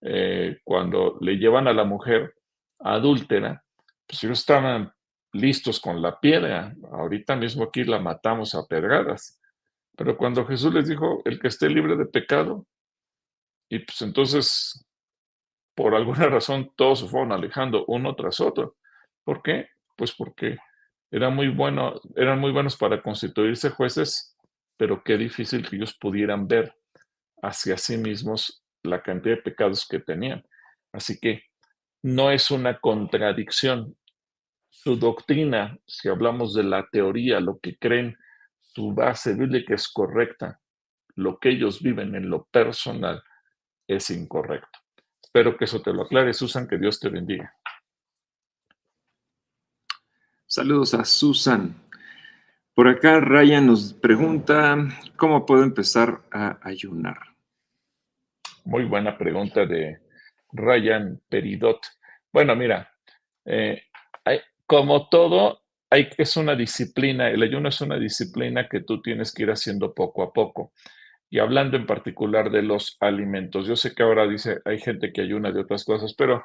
[0.01, 2.35] eh, cuando le llevan a la mujer
[2.79, 3.63] adúltera,
[4.07, 4.91] pues ellos estaban
[5.33, 6.75] listos con la piedra.
[6.91, 9.39] Ahorita mismo aquí la matamos a pedradas.
[9.97, 12.65] Pero cuando Jesús les dijo, el que esté libre de pecado,
[13.69, 14.85] y pues entonces,
[15.75, 18.75] por alguna razón, todos se fueron alejando uno tras otro.
[19.23, 19.69] ¿Por qué?
[19.95, 20.57] Pues porque
[21.11, 24.35] era muy bueno, eran muy buenos para constituirse jueces,
[24.77, 26.73] pero qué difícil que ellos pudieran ver
[27.41, 30.43] hacia sí mismos la cantidad de pecados que tenían.
[30.93, 31.43] Así que
[32.01, 33.95] no es una contradicción.
[34.69, 38.17] Su doctrina, si hablamos de la teoría, lo que creen,
[38.61, 40.61] su base bíblica es correcta.
[41.15, 43.21] Lo que ellos viven en lo personal
[43.85, 44.79] es incorrecto.
[45.21, 47.53] Espero que eso te lo aclare, Susan, que Dios te bendiga.
[50.53, 51.73] Saludos a Susan.
[52.73, 54.75] Por acá Ryan nos pregunta,
[55.15, 57.15] ¿cómo puedo empezar a ayunar?
[58.65, 60.01] Muy buena pregunta de
[60.51, 61.79] Ryan Peridot.
[62.33, 62.91] Bueno, mira,
[63.45, 63.83] eh,
[64.65, 69.43] como todo, hay, es una disciplina, el ayuno es una disciplina que tú tienes que
[69.43, 70.73] ir haciendo poco a poco.
[71.29, 75.21] Y hablando en particular de los alimentos, yo sé que ahora dice, hay gente que
[75.21, 76.43] ayuna de otras cosas, pero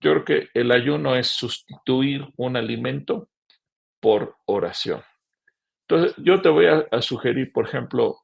[0.00, 3.28] yo creo que el ayuno es sustituir un alimento
[4.02, 5.00] por oración.
[5.88, 8.18] Entonces, yo te voy a, sugerir, por ejemplo,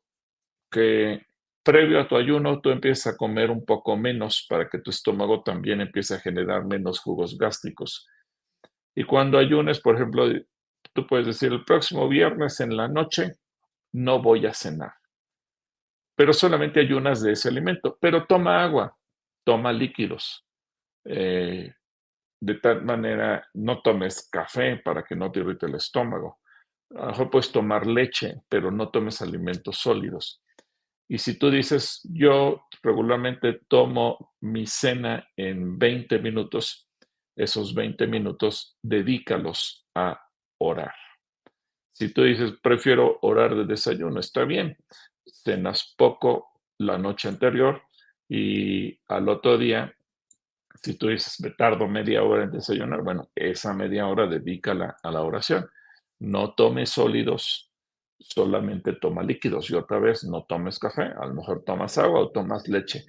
[0.71, 1.25] que
[1.63, 5.43] previo a tu ayuno tú empiezas a comer un poco menos para que tu estómago
[5.43, 8.09] también empiece a generar menos jugos gástricos.
[8.95, 10.27] Y cuando ayunes, por ejemplo,
[10.93, 13.35] tú puedes decir, el próximo viernes en la noche
[13.93, 14.95] no voy a cenar,
[16.17, 18.97] pero solamente ayunas de ese alimento, pero toma agua,
[19.45, 20.45] toma líquidos.
[21.05, 21.73] Eh,
[22.41, 26.39] de tal manera, no tomes café para que no te irrite el estómago.
[26.95, 30.43] A lo mejor puedes tomar leche, pero no tomes alimentos sólidos.
[31.09, 36.89] Y si tú dices, yo regularmente tomo mi cena en 20 minutos,
[37.35, 40.21] esos 20 minutos dedícalos a
[40.59, 40.95] orar.
[41.93, 44.77] Si tú dices, prefiero orar de desayuno, está bien.
[45.25, 47.83] Cenas poco la noche anterior
[48.29, 49.93] y al otro día,
[50.83, 55.11] si tú dices, me tardo media hora en desayunar, bueno, esa media hora dedícala a
[55.11, 55.69] la oración.
[56.21, 57.69] No tomes sólidos
[58.19, 62.31] solamente toma líquidos y otra vez no tomes café, a lo mejor tomas agua o
[62.31, 63.07] tomas leche,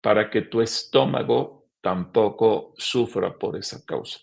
[0.00, 4.20] para que tu estómago tampoco sufra por esa causa.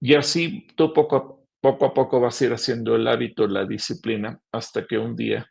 [0.00, 3.64] Y así tú poco a, poco a poco vas a ir haciendo el hábito, la
[3.64, 5.50] disciplina, hasta que un día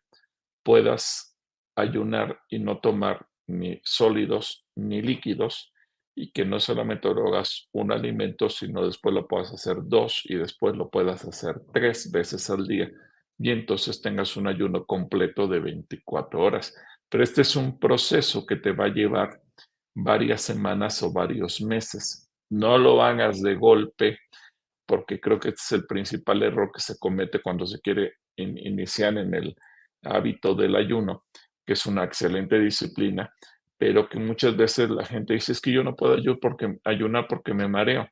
[0.64, 1.36] puedas
[1.76, 5.73] ayunar y no tomar ni sólidos ni líquidos
[6.16, 10.76] y que no solamente hagas un alimento, sino después lo puedas hacer dos y después
[10.76, 12.90] lo puedas hacer tres veces al día
[13.40, 16.76] y entonces tengas un ayuno completo de 24 horas.
[17.10, 19.42] Pero este es un proceso que te va a llevar
[19.96, 22.30] varias semanas o varios meses.
[22.50, 24.20] No lo hagas de golpe,
[24.86, 29.18] porque creo que este es el principal error que se comete cuando se quiere iniciar
[29.18, 29.56] en el
[30.04, 31.26] hábito del ayuno,
[31.66, 33.34] que es una excelente disciplina,
[33.84, 37.28] pero que muchas veces la gente dice, es que yo no puedo ayunar porque, ayunar
[37.28, 38.08] porque me mareo.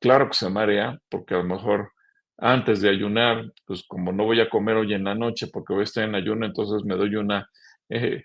[0.00, 1.92] Claro que se marea, porque a lo mejor
[2.38, 5.82] antes de ayunar, pues como no voy a comer hoy en la noche porque voy
[5.82, 7.48] a estar en ayuno, entonces me doy una,
[7.88, 8.24] eh,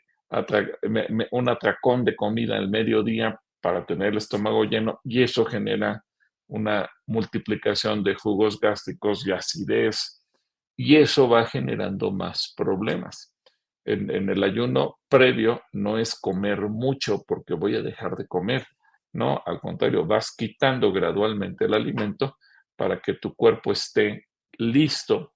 [1.30, 6.04] un atracón de comida al mediodía para tener el estómago lleno y eso genera
[6.48, 10.26] una multiplicación de jugos gástricos y acidez
[10.76, 13.36] y eso va generando más problemas.
[13.86, 18.68] En, el ayuno previo no es comer mucho porque voy a dejar de comer,
[19.14, 22.38] no, al contrario, vas quitando gradualmente el alimento
[22.76, 24.28] para que tu cuerpo esté
[24.58, 25.34] listo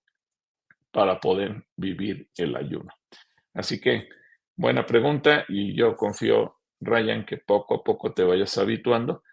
[0.92, 2.94] para poder vivir el ayuno.
[3.54, 4.10] Así que,
[4.56, 9.24] buena pregunta y yo confío, Ryan, que poco a poco te vayas habituando.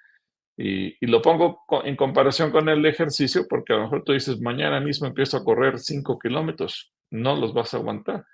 [0.56, 4.80] Y, lo pongo en comparación con el ejercicio, porque a lo mejor tú dices, mañana
[4.80, 8.24] mismo empiezo a correr 5 kilómetros, no los vas a aguantar.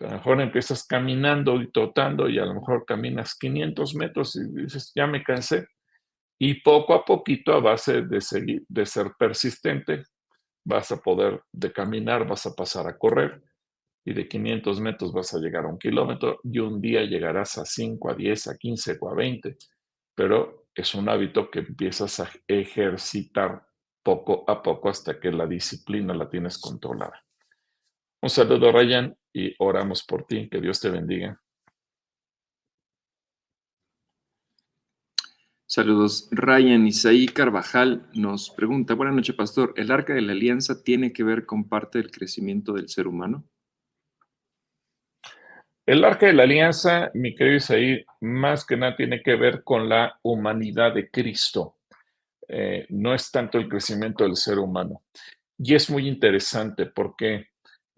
[0.00, 4.62] A lo mejor empiezas caminando y trotando y a lo mejor caminas 500 metros y
[4.62, 5.66] dices, ya me cansé.
[6.38, 10.04] Y poco a poquito, a base de, seguir, de ser persistente,
[10.64, 13.42] vas a poder de caminar, vas a pasar a correr
[14.04, 17.64] y de 500 metros vas a llegar a un kilómetro y un día llegarás a
[17.64, 19.56] 5, a 10, a 15 o a 20.
[20.14, 23.66] Pero es un hábito que empiezas a ejercitar
[24.02, 27.22] poco a poco hasta que la disciplina la tienes controlada.
[28.22, 30.48] Un saludo, Ryan, y oramos por ti.
[30.50, 31.40] Que Dios te bendiga.
[35.64, 36.28] Saludos.
[36.30, 41.22] Ryan Isaí Carvajal nos pregunta, buenas noches, pastor, ¿el arca de la alianza tiene que
[41.22, 43.44] ver con parte del crecimiento del ser humano?
[45.86, 49.88] El arca de la alianza, mi querido Isaí, más que nada tiene que ver con
[49.88, 51.78] la humanidad de Cristo.
[52.48, 55.04] Eh, no es tanto el crecimiento del ser humano.
[55.56, 57.49] Y es muy interesante porque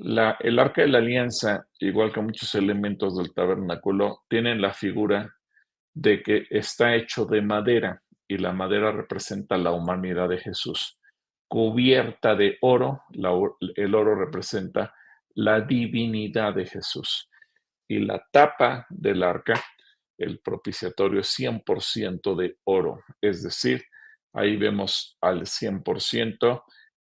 [0.03, 5.33] el arca de la alianza, igual que muchos elementos del tabernáculo, tienen la figura
[5.95, 10.99] de que está hecho de madera y la madera representa la humanidad de Jesús.
[11.49, 14.95] Cubierta de oro, el oro representa
[15.35, 17.29] la divinidad de Jesús.
[17.89, 19.63] Y la tapa del arca,
[20.17, 23.03] el propiciatorio, es 100% de oro.
[23.21, 23.85] Es decir,
[24.33, 26.63] ahí vemos al 100%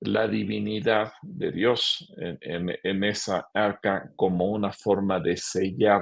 [0.07, 6.01] la divinidad de Dios en, esa arca como una forma de sellar.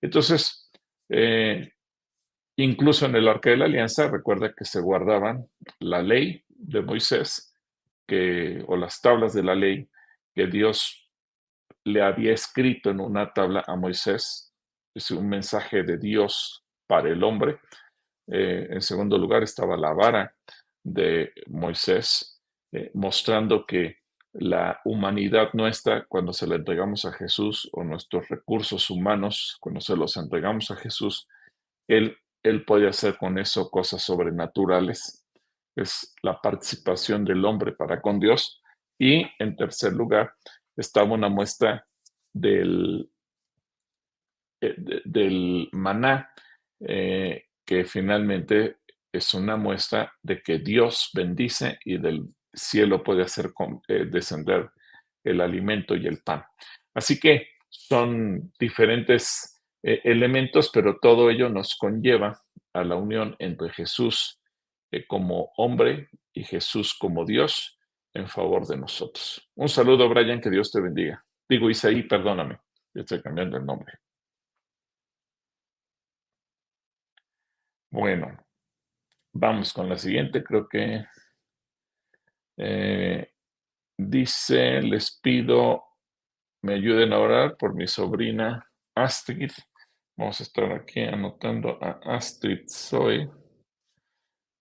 [0.00, 0.70] Entonces,
[1.08, 1.72] eh,
[2.62, 5.48] Incluso en el Arca de la Alianza, recuerda que se guardaban
[5.78, 7.54] la ley de Moisés
[8.06, 9.88] que, o las tablas de la ley
[10.34, 11.10] que Dios
[11.84, 14.52] le había escrito en una tabla a Moisés.
[14.94, 17.60] Es un mensaje de Dios para el hombre.
[18.26, 20.34] Eh, en segundo lugar estaba la vara
[20.84, 22.29] de Moisés,
[22.72, 23.98] eh, mostrando que
[24.32, 29.96] la humanidad nuestra, cuando se la entregamos a Jesús, o nuestros recursos humanos, cuando se
[29.96, 31.26] los entregamos a Jesús,
[31.88, 35.24] Él él puede hacer con eso cosas sobrenaturales.
[35.76, 38.62] Es la participación del hombre para con Dios.
[38.98, 40.34] Y en tercer lugar,
[40.76, 41.86] estaba una muestra
[42.32, 43.10] del,
[44.60, 46.30] eh, del maná,
[46.80, 48.78] eh, que finalmente
[49.12, 53.52] es una muestra de que Dios bendice y del cielo puede hacer
[53.88, 54.70] eh, descender
[55.24, 56.44] el alimento y el pan.
[56.94, 62.40] Así que son diferentes eh, elementos, pero todo ello nos conlleva
[62.72, 64.40] a la unión entre Jesús
[64.90, 67.78] eh, como hombre y Jesús como Dios
[68.12, 69.48] en favor de nosotros.
[69.54, 71.24] Un saludo, Brian, que Dios te bendiga.
[71.48, 72.58] Digo Isaí, perdóname,
[72.94, 73.94] yo estoy cambiando el nombre.
[77.90, 78.36] Bueno,
[79.32, 81.04] vamos con la siguiente, creo que
[82.62, 83.32] eh,
[83.96, 85.90] dice, les pido
[86.62, 89.52] me ayuden a orar por mi sobrina Astrid,
[90.16, 93.30] Vamos a estar aquí anotando a Astrid Zoe,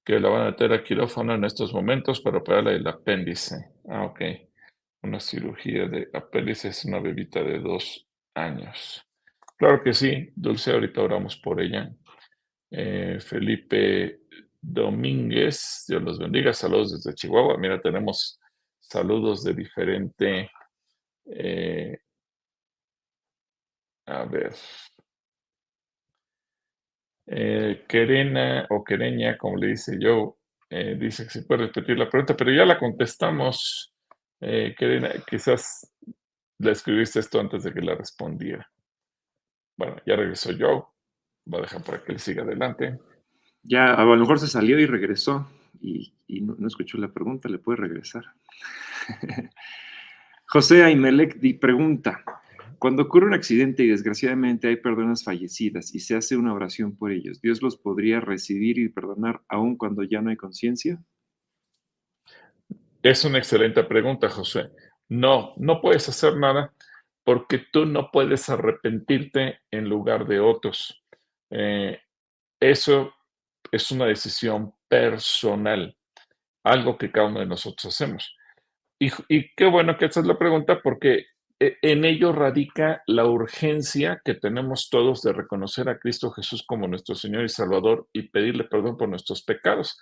[0.06, 3.74] que la van a meter a quirófano en estos momentos para operarle el apéndice.
[3.89, 4.22] Ah, ok.
[5.04, 9.06] Una cirugía de apéndice es una bebita de dos años.
[9.58, 11.91] Claro que sí, Dulce, ahorita oramos por ella.
[12.72, 14.18] Eh, Felipe
[14.62, 17.57] Domínguez, Dios los bendiga, saludos desde Chihuahua.
[17.57, 18.39] Mira, tenemos
[18.80, 20.51] saludos de diferente...
[21.26, 21.97] Eh,
[24.07, 24.55] a ver,
[27.28, 30.39] eh, Querena o Quereña, como le dice yo,
[30.70, 33.93] eh, dice que se puede repetir la pregunta, pero ya la contestamos.
[34.39, 35.93] Querena, quizás
[36.60, 38.68] le escribiste esto antes de que la respondiera.
[39.78, 40.93] Bueno, ya regresó yo.
[41.45, 42.99] Voy a dejar para que le siga adelante.
[43.70, 45.47] Ya, a lo mejor se salió y regresó
[45.80, 48.26] y, no, escuchó la pregunta, le puede regresar.
[50.47, 52.24] José Aimelec pregunta,
[52.80, 57.11] cuando ocurre un accidente y desgraciadamente hay personas fallecidas y se hace una oración por
[57.11, 60.99] ellos, ¿Dios los podría recibir y perdonar aun cuando ya no hay conciencia?
[63.03, 64.72] Es una excelente pregunta, José.
[65.09, 66.74] No, no puedes hacer nada
[67.24, 71.03] porque tú no puedes arrepentirte en lugar de otros.
[71.51, 71.99] Eh,
[72.59, 73.13] eso
[73.72, 75.95] es una decisión personal,
[76.63, 78.36] algo que cada uno de nosotros hacemos.
[78.99, 81.28] Y, qué bueno que esa es la pregunta porque
[81.59, 86.88] e, en ello radica la urgencia que tenemos todos de reconocer a Cristo Jesús como
[86.88, 89.99] nuestro Señor y Salvador y pedirle perdón por nuestros pecados.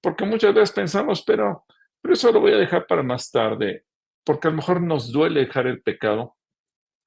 [0.00, 1.64] Porque muchas veces pensamos, pero,
[2.00, 3.84] pero eso lo voy a dejar para más tarde,
[4.24, 6.36] porque a lo mejor nos duele dejar el pecado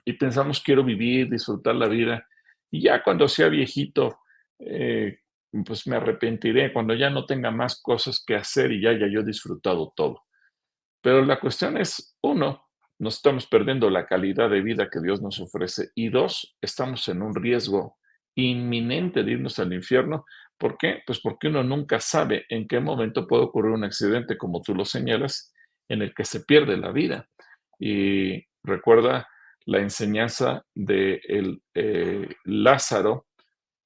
[0.03, 2.27] y pensamos quiero vivir, disfrutar la vida
[2.71, 4.19] y ya cuando sea viejito,
[4.59, 5.20] eh,
[5.65, 9.23] pues me arrepentiré, cuando ya no tenga más cosas que hacer y ya haya yo
[9.23, 10.23] disfrutado todo.
[11.01, 12.65] Pero la cuestión es, uno,
[12.99, 15.89] nos estamos perdiendo la calidad de vida que Dios nos ofrece.
[15.95, 17.97] Y dos, estamos en un riesgo
[18.35, 20.25] inminente de irnos al infierno.
[20.57, 21.01] ¿Por qué?
[21.05, 24.85] Pues porque uno nunca sabe en qué momento puede ocurrir un accidente, como tú lo
[24.85, 25.51] señalas,
[25.89, 27.27] en el que se pierde la vida.
[27.79, 29.27] Y recuerda
[29.65, 33.27] la enseñanza de el, eh, Lázaro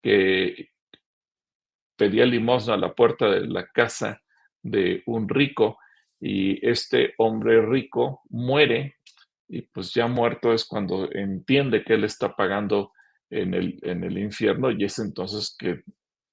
[0.03, 0.69] que
[1.95, 4.21] pedía limosna a la puerta de la casa
[4.61, 5.77] de un rico
[6.19, 8.95] y este hombre rico muere
[9.47, 12.93] y pues ya muerto es cuando entiende que él está pagando
[13.29, 15.83] en el, en el infierno y es entonces que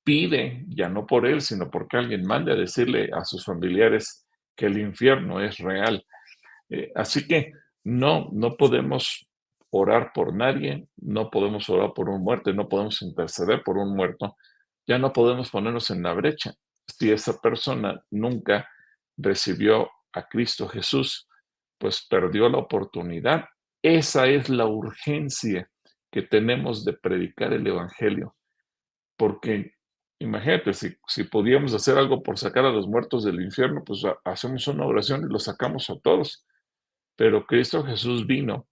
[0.04, 4.66] pide, ya no por él, sino porque alguien mande a decirle a sus familiares que
[4.66, 6.04] el infierno es real.
[6.70, 7.52] Eh, así que
[7.84, 9.28] no, no podemos
[9.70, 14.36] orar por nadie, no podemos orar por un muerto, no podemos interceder por un muerto,
[14.86, 16.54] ya no podemos ponernos en la brecha.
[16.86, 18.68] Si esa persona nunca
[19.16, 21.28] recibió a Cristo Jesús,
[21.78, 23.46] pues perdió la oportunidad.
[23.82, 25.70] Esa es la urgencia
[26.10, 28.36] que tenemos de predicar el Evangelio.
[29.16, 29.74] Porque
[30.18, 34.66] imagínate, si, si podíamos hacer algo por sacar a los muertos del infierno, pues hacemos
[34.68, 36.46] una oración y los sacamos a todos.
[37.16, 38.68] Pero Cristo Jesús vino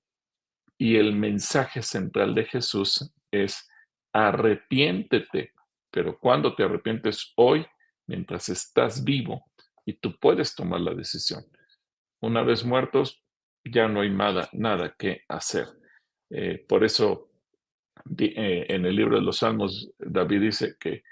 [0.79, 3.69] y el mensaje central de Jesús es
[4.13, 5.53] arrepiéntete.
[5.91, 7.67] Pero cuando te arrepientes hoy,
[8.07, 9.51] mientras estás vivo,
[9.85, 11.45] y tú puedes tomar la decisión.
[12.21, 13.23] Una vez muertos,
[13.65, 15.67] ya no hay nada, nada que hacer.
[16.31, 17.31] Eh, por eso
[18.19, 21.03] eh, en el libro de los Salmos, David dice que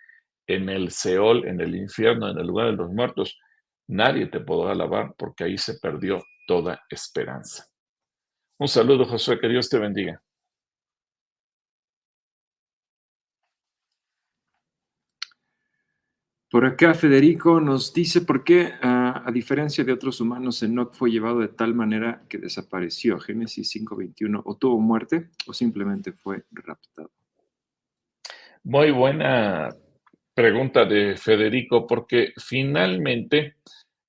[0.46, 3.38] en el Seol, en el infierno, en el lugar de los muertos,
[3.86, 7.66] nadie te podrá alabar porque ahí se perdió toda esperanza.
[8.58, 10.22] Un saludo, Josué, que Dios te bendiga.
[16.50, 21.10] Por acá Federico nos dice por qué, ah, a diferencia de otros humanos, Enoch fue
[21.10, 23.18] llevado de tal manera que desapareció.
[23.20, 27.10] Génesis 5.21, o tuvo muerte o simplemente fue raptado.
[28.64, 29.68] Muy buena
[30.32, 33.56] pregunta de Federico, porque finalmente,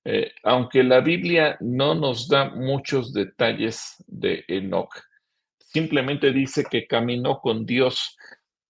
[0.02, 4.94] eh, aunque la Biblia no nos da muchos detalles de Enoch,
[5.58, 8.16] simplemente dice que caminó con Dios.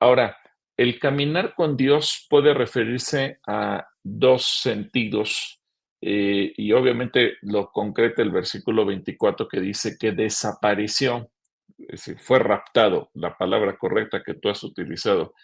[0.01, 0.37] Ahora,
[0.81, 5.61] el caminar con Dios puede referirse a dos sentidos
[6.01, 11.31] eh, y obviamente lo concreta el versículo 24 que dice que desapareció,
[11.77, 15.35] es decir, fue raptado, la palabra correcta que tú has utilizado,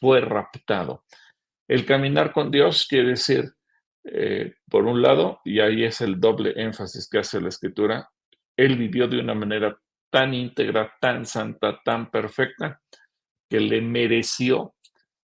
[0.00, 1.02] fue raptado.
[1.66, 3.52] El caminar con Dios quiere decir,
[4.04, 8.10] eh, por un lado, y ahí es el doble énfasis que hace la escritura,
[8.56, 9.76] él vivió de una manera
[10.08, 12.80] tan íntegra, tan santa, tan perfecta,
[13.48, 14.74] que le mereció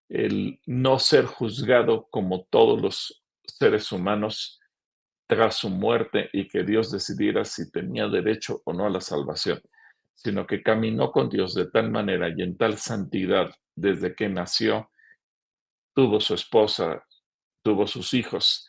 [0.09, 4.61] el no ser juzgado como todos los seres humanos
[5.27, 9.61] tras su muerte y que Dios decidiera si tenía derecho o no a la salvación,
[10.14, 14.91] sino que caminó con Dios de tal manera y en tal santidad desde que nació,
[15.95, 17.05] tuvo su esposa,
[17.62, 18.68] tuvo sus hijos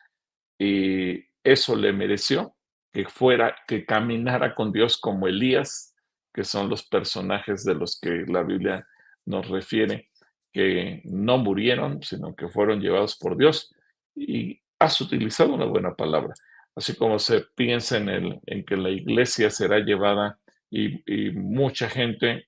[0.58, 2.56] y eso le mereció
[2.91, 5.93] que fuera, que caminara con Dios como Elías,
[6.34, 8.88] que son los personajes de los que la Biblia
[9.26, 10.09] nos refiere,
[10.53, 13.73] que no murieron, sino que fueron llevados por Dios.
[14.15, 16.34] Y has utilizado una buena palabra.
[16.76, 22.47] Así como se piensa en, el, en que la iglesia será llevada y, mucha gente,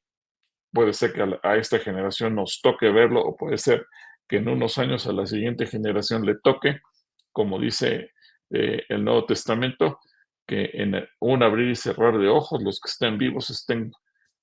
[0.74, 3.86] puede ser que a, esta generación nos toque verlo o puede ser
[4.28, 6.82] que en unos años a la siguiente generación le toque,
[7.32, 8.12] como dice
[8.50, 10.00] eh, el Nuevo Testamento,
[10.46, 13.92] que en un abrir y cerrar de ojos los que estén vivos estén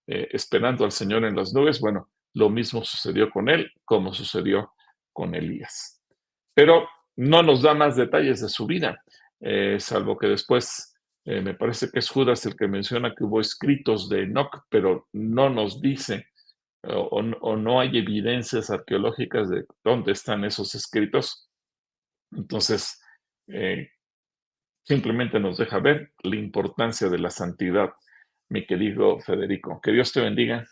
[0.07, 1.81] eh, esperando al Señor en las nubes.
[1.81, 4.73] Bueno, lo mismo sucedió con él como sucedió
[5.13, 6.03] con Elías.
[6.55, 9.03] Pero no nos da más detalles de su vida,
[9.41, 13.41] eh, salvo que después eh, me parece que es Judas el que menciona que hubo
[13.41, 16.27] escritos de Enoch, pero no nos dice
[16.87, 21.49] o, no hay evidencias arqueológicas de dónde están esos escritos.
[22.33, 23.01] Entonces,
[23.49, 23.91] eh,
[24.83, 27.91] simplemente nos deja ver la importancia de la santidad,
[28.51, 29.81] mi querido Federico.
[29.83, 30.67] Que Dios te bendiga.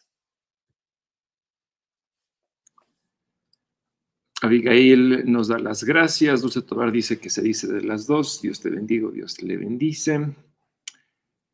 [4.42, 6.42] Abigail nos da las gracias.
[6.42, 8.42] Dulce Tobar dice que se dice de las dos.
[8.42, 10.34] Dios te bendigo, Dios te le bendice.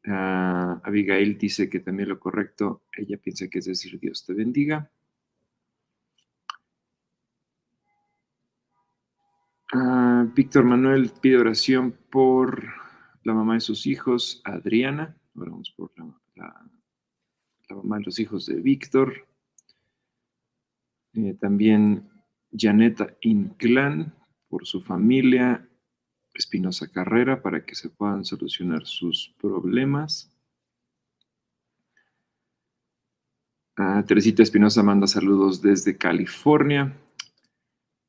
[0.07, 4.91] Ah, Abigail dice que también lo correcto, ella piensa que es decir Dios te bendiga.
[9.75, 12.73] Ah, Víctor Manuel pide oración por
[13.23, 15.15] la mamá de sus hijos, Adriana.
[15.35, 15.93] Oramos por
[16.37, 16.65] la,
[17.69, 19.27] mamá de los hijos de Víctor.
[21.13, 22.09] Eh, también
[22.53, 24.15] Janeta Inclán
[24.49, 25.69] por su familia
[26.35, 30.31] Espinosa Carrera para que se puedan solucionar sus problemas.
[34.07, 36.97] Teresita Espinosa manda saludos desde California.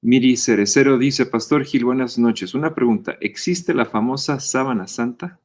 [0.01, 2.53] Miri Cerecero dice, Pastor Gil, buenas noches.
[2.53, 5.39] Una pregunta, ¿existe la famosa sábana santa?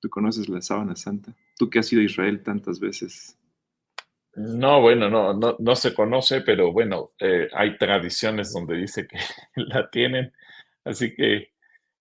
[0.00, 1.36] ¿Tú conoces la sábana santa?
[1.56, 3.36] Tú que has ido a Israel tantas veces.
[4.34, 9.18] No, bueno, no, no, no se conoce, pero bueno, eh, hay tradiciones donde dice que
[9.56, 10.32] la tienen,
[10.84, 11.52] así que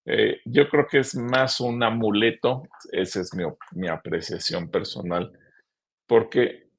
[0.06, 5.32] eh, yo creo que es más un amuleto, esa es mi, mi apreciación personal,
[6.08, 6.70] porque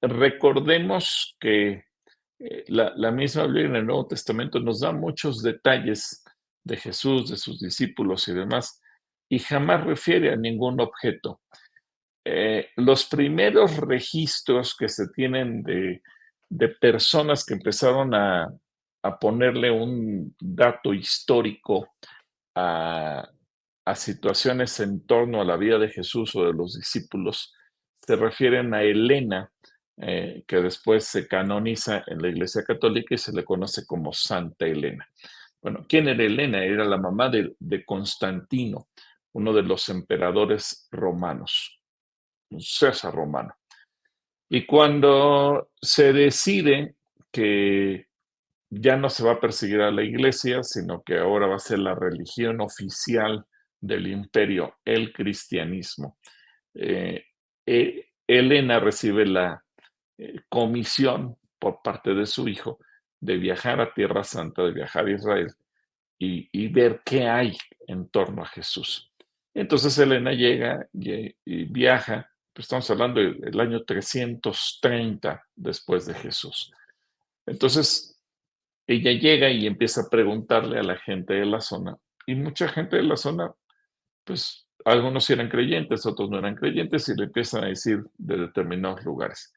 [0.00, 1.84] recordemos que
[2.40, 6.24] eh, la, misma Biblia en el Nuevo Testamento nos da muchos detalles
[6.64, 8.80] de Jesús, de sus discípulos y demás,
[9.28, 11.40] y jamás refiere a ningún objeto.
[12.24, 16.00] Eh, los primeros registros que se tienen de,
[16.80, 18.52] personas que empezaron a,
[19.20, 21.94] ponerle un dato histórico
[22.54, 23.28] a,
[23.84, 27.52] a situaciones en torno a la vida de Jesús o de los discípulos,
[28.00, 29.50] se refieren a Elena,
[29.98, 34.66] eh, que después se canoniza en la Iglesia Católica y se le conoce como Santa
[34.66, 35.06] Elena.
[35.60, 36.64] Bueno, ¿quién era Elena?
[36.64, 38.88] Era la mamá de, Constantino,
[39.32, 41.80] uno de los emperadores romanos,
[42.60, 43.54] César romano.
[44.48, 46.96] Y cuando se decide
[47.30, 48.06] que
[48.70, 51.78] ya no se va a perseguir a la iglesia, sino que ahora va a ser
[51.78, 53.44] la religión oficial
[53.80, 56.18] del imperio, el cristianismo.
[56.74, 57.24] Eh,
[57.66, 59.62] eh, Elena recibe la
[60.16, 62.78] eh, comisión por parte de su hijo
[63.20, 65.52] de viajar a Tierra Santa, de viajar a Israel
[66.18, 69.12] y, ver qué hay en torno a Jesús.
[69.54, 71.34] Entonces Elena llega y,
[71.64, 76.70] viaja, estamos hablando del año 330 después de Jesús.
[77.46, 78.20] Entonces,
[78.86, 81.96] ella llega y empieza a preguntarle a la gente de la zona,
[82.26, 83.52] y mucha gente de la zona,
[84.24, 89.04] pues algunos eran creyentes, otros no eran creyentes, y le empiezan a decir de determinados
[89.04, 89.52] lugares.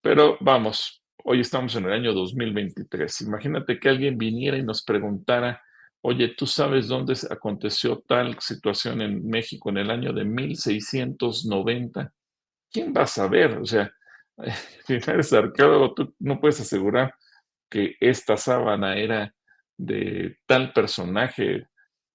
[0.00, 3.20] Pero vamos, hoy estamos en el año 2023.
[3.22, 5.62] Imagínate que alguien viniera y nos preguntara,
[6.00, 12.12] oye, ¿tú sabes dónde aconteció tal situación en México en el año de 1690?
[12.72, 13.58] ¿Quién va a saber?
[13.58, 13.92] O sea,
[14.86, 17.14] si eres arqueólogo, tú no puedes asegurar
[17.70, 19.34] que esta sábana era
[19.76, 21.68] de tal personaje.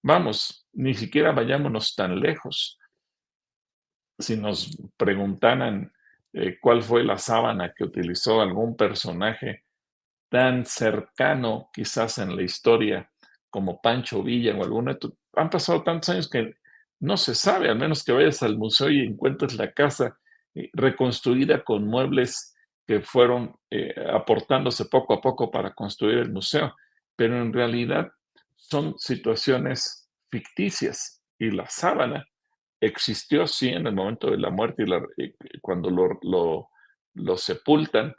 [0.04, 2.80] Vamos, ni siquiera vayámonos tan lejos.
[4.20, 5.92] Si nos preguntaran
[6.34, 9.64] eh, cuál fue la sábana que utilizó algún personaje
[10.30, 13.10] tan cercano quizás en la historia
[13.50, 14.98] como Pancho Villa o alguna.
[15.34, 16.56] Han pasado tantos años que
[17.00, 20.18] no se sabe, al menos que vayas al museo y encuentres la casa
[20.74, 22.56] reconstruida con muebles
[22.86, 26.76] que fueron eh, aportándose poco a poco para construir el museo,
[27.16, 28.12] pero en realidad
[28.56, 32.26] son situaciones ficticias y la sábana
[32.80, 34.86] existió sí en el momento de la muerte
[35.18, 36.70] y, cuando lo,
[37.14, 38.16] lo, sepultan,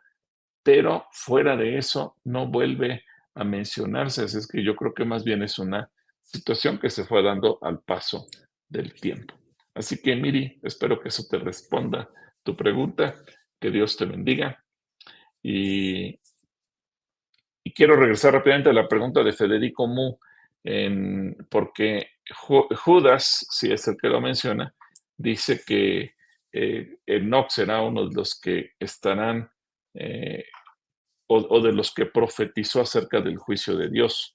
[0.63, 4.25] pero fuera de eso no vuelve a mencionarse.
[4.25, 5.91] Así es que yo creo que más bien es una
[6.23, 8.27] situación que se fue dando al paso
[8.69, 9.35] del tiempo.
[9.75, 12.11] Así que, Miri, espero que eso te responda
[12.49, 13.15] tu pregunta.
[13.61, 14.65] Que Dios te bendiga.
[15.43, 16.19] Y,
[17.75, 20.17] quiero regresar rápidamente a la pregunta de Federico Mu,
[21.51, 24.75] porque Judas, si es el que lo menciona,
[25.17, 26.15] dice que
[26.53, 29.51] eh, Enoch será uno de los que estarán
[29.95, 30.47] eh,
[31.29, 34.35] o, de los que profetizó acerca del juicio de Dios.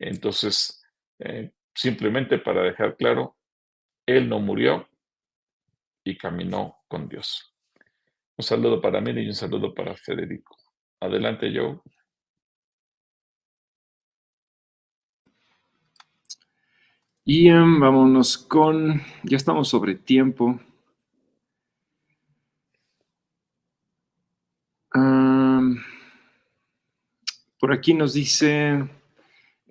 [0.00, 0.82] Entonces,
[1.20, 3.36] eh, simplemente para dejar claro,
[4.06, 4.88] él no murió
[6.04, 7.51] y caminó con Dios.
[8.42, 10.56] Un saludo para mí y un saludo para Federico.
[10.98, 11.80] Adelante, Joe.
[17.24, 20.58] Ian, vámonos con, ya estamos sobre tiempo.
[27.60, 28.88] por aquí nos dice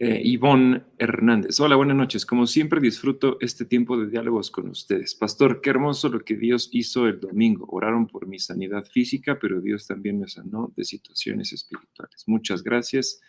[0.03, 1.59] eh, Ivonne Hernández.
[1.59, 2.25] Hola, buenas noches.
[2.25, 5.13] Como siempre disfruto este tiempo de diálogos con ustedes.
[5.13, 7.67] Pastor, qué hermoso lo que Dios hizo el domingo.
[7.69, 12.23] Oraron por mi sanidad física, pero Dios también me sanó de situaciones espirituales.
[12.25, 13.21] Muchas gracias.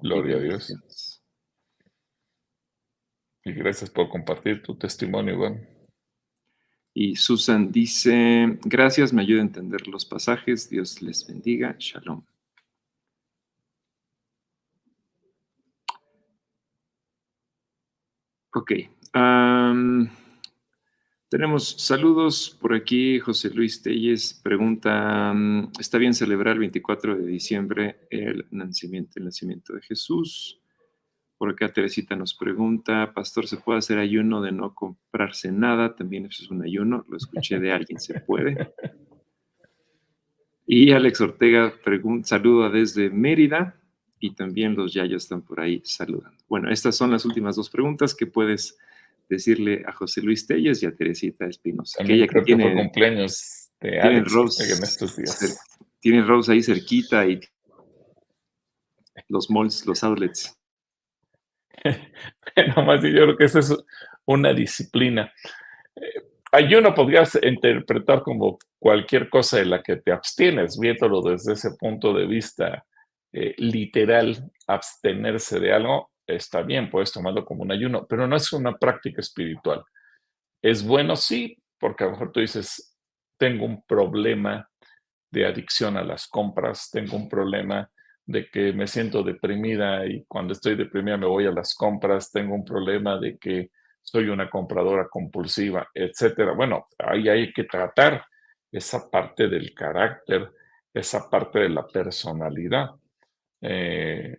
[0.00, 1.20] Gloria a Dios.
[3.44, 5.68] Y gracias por compartir tu testimonio, Iván.
[6.94, 10.70] Y Susan dice, gracias, me ayuda a entender los pasajes.
[10.70, 11.74] Dios les bendiga.
[11.80, 12.22] Shalom.
[18.54, 18.72] Ok.
[21.30, 23.18] tenemos saludos por aquí.
[23.18, 25.34] José Luis Telles pregunta,
[25.80, 30.60] ¿está bien celebrar el 24 de diciembre el nacimiento, el nacimiento de Jesús?
[31.38, 35.96] Por acá Teresita nos pregunta, Pastor, ¿se puede hacer ayuno de no comprarse nada?
[35.96, 38.74] También eso es un ayuno, lo escuché de alguien, ¿se puede?
[40.66, 43.81] Y Alex Ortega pregunta, saluda desde Mérida
[44.22, 46.38] y también los yayos están por ahí saludando.
[46.48, 48.78] Bueno, estas son las últimas dos preguntas que puedes
[49.28, 52.04] decirle a José Luis Telles y a Teresita Espinosa.
[52.04, 55.60] Que ella que tiene cumpleaños de Alex Rose, en estos días.
[55.98, 57.40] Tienen Rose ahí cerquita y
[59.26, 60.56] los malls, los outlets.
[62.76, 63.76] más yo creo que esa es
[64.24, 65.32] una disciplina.
[65.96, 71.72] Eh, ayuno podrías interpretar como cualquier cosa de la que te abstienes, viéndolo desde ese
[71.72, 72.86] punto de vista
[73.32, 78.52] eh, literal abstenerse de algo, está bien, puedes tomarlo como un ayuno, pero no es
[78.52, 79.82] una práctica espiritual.
[80.62, 82.96] Es bueno, sí, porque a lo mejor tú dices,
[83.38, 84.68] tengo un problema
[85.30, 87.90] de adicción a las compras, tengo un problema
[88.24, 92.54] de que me siento deprimida y cuando estoy deprimida me voy a las compras, tengo
[92.54, 93.70] un problema de que
[94.00, 96.52] soy una compradora compulsiva, etcétera.
[96.52, 98.24] Bueno, ahí hay que tratar
[98.70, 100.50] esa parte del carácter,
[100.92, 102.90] esa parte de la personalidad.
[103.62, 104.38] Eh,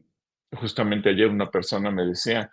[0.51, 2.51] justamente ayer una persona me decía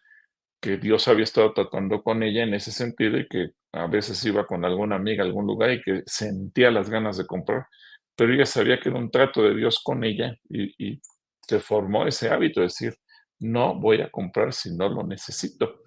[0.61, 4.47] que Dios había estado tratando con ella en ese sentido y que a veces iba
[4.47, 7.67] con alguna amiga a algún lugar y que sentía las ganas de comprar,
[8.15, 11.01] pero ella sabía que era un trato de Dios con ella y,
[11.43, 12.95] se formó ese hábito de decir,
[13.41, 15.83] no voy a comprar si no lo necesito.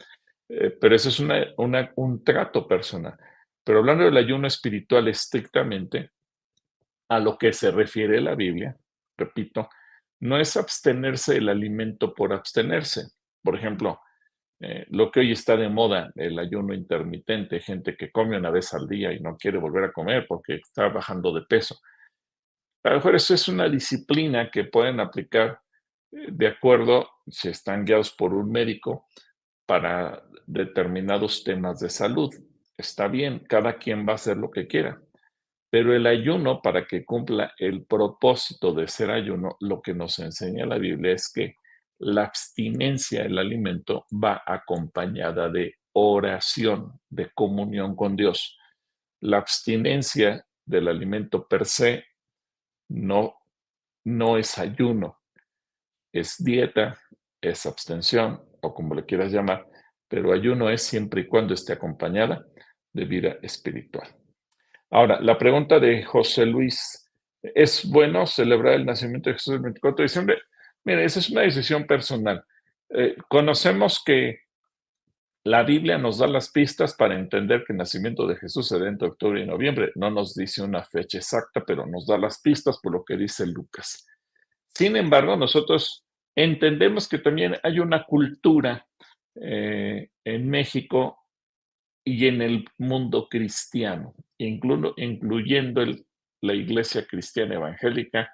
[0.49, 1.21] Eh, pero eso es
[1.95, 3.17] un trato personal.
[3.63, 6.11] Pero hablando del ayuno espiritual estrictamente,
[7.07, 8.75] a lo que se refiere la Biblia,
[9.17, 9.69] repito,
[10.23, 13.09] no es abstenerse del alimento por abstenerse.
[13.43, 13.99] Por ejemplo,
[14.61, 18.73] eh, lo que hoy está de moda, el ayuno intermitente, gente que come una vez
[18.73, 21.77] al día y no quiere volver a comer porque está bajando de peso.
[22.85, 25.59] A lo mejor eso es una disciplina que pueden aplicar
[26.13, 29.07] eh, de acuerdo si están guiados por un médico
[29.65, 32.33] para determinados temas de salud.
[32.77, 35.01] Está bien, cada quien va a hacer lo que quiera.
[35.73, 40.67] Pero el ayuno, para que cumpla el propósito de ser ayuno, lo que nos enseña
[40.67, 41.55] la Biblia es que
[41.97, 48.55] la abstinencia del alimento va acompañada de oración, de comunión con Dios.
[49.19, 52.05] La abstinencia del alimento per se
[52.89, 53.35] no,
[54.05, 55.21] no es ayuno,
[56.13, 56.99] es dieta,
[57.41, 59.67] es abstención o como le quieras llamar,
[60.07, 62.45] pero ayuno es siempre y cuando esté acompañada
[62.93, 64.22] de vida espiritual.
[64.93, 67.09] Ahora, la pregunta de José Luis,
[67.41, 70.37] ¿es bueno celebrar el nacimiento de Jesús el 24 de diciembre?
[70.83, 72.45] Mire, esa es una decisión personal.
[72.89, 74.41] Eh, conocemos que
[75.45, 78.87] la Biblia nos da las pistas para entender que el nacimiento de Jesús se da
[78.87, 79.91] entre octubre y noviembre.
[79.95, 83.47] No nos dice una fecha exacta, pero nos da las pistas por lo que dice
[83.47, 84.05] Lucas.
[84.67, 88.85] Sin embargo, nosotros entendemos que también hay una cultura
[89.41, 91.22] eh, en México
[92.05, 95.83] y en el mundo cristiano, incluyendo
[96.41, 98.29] la iglesia cristiana evangélica,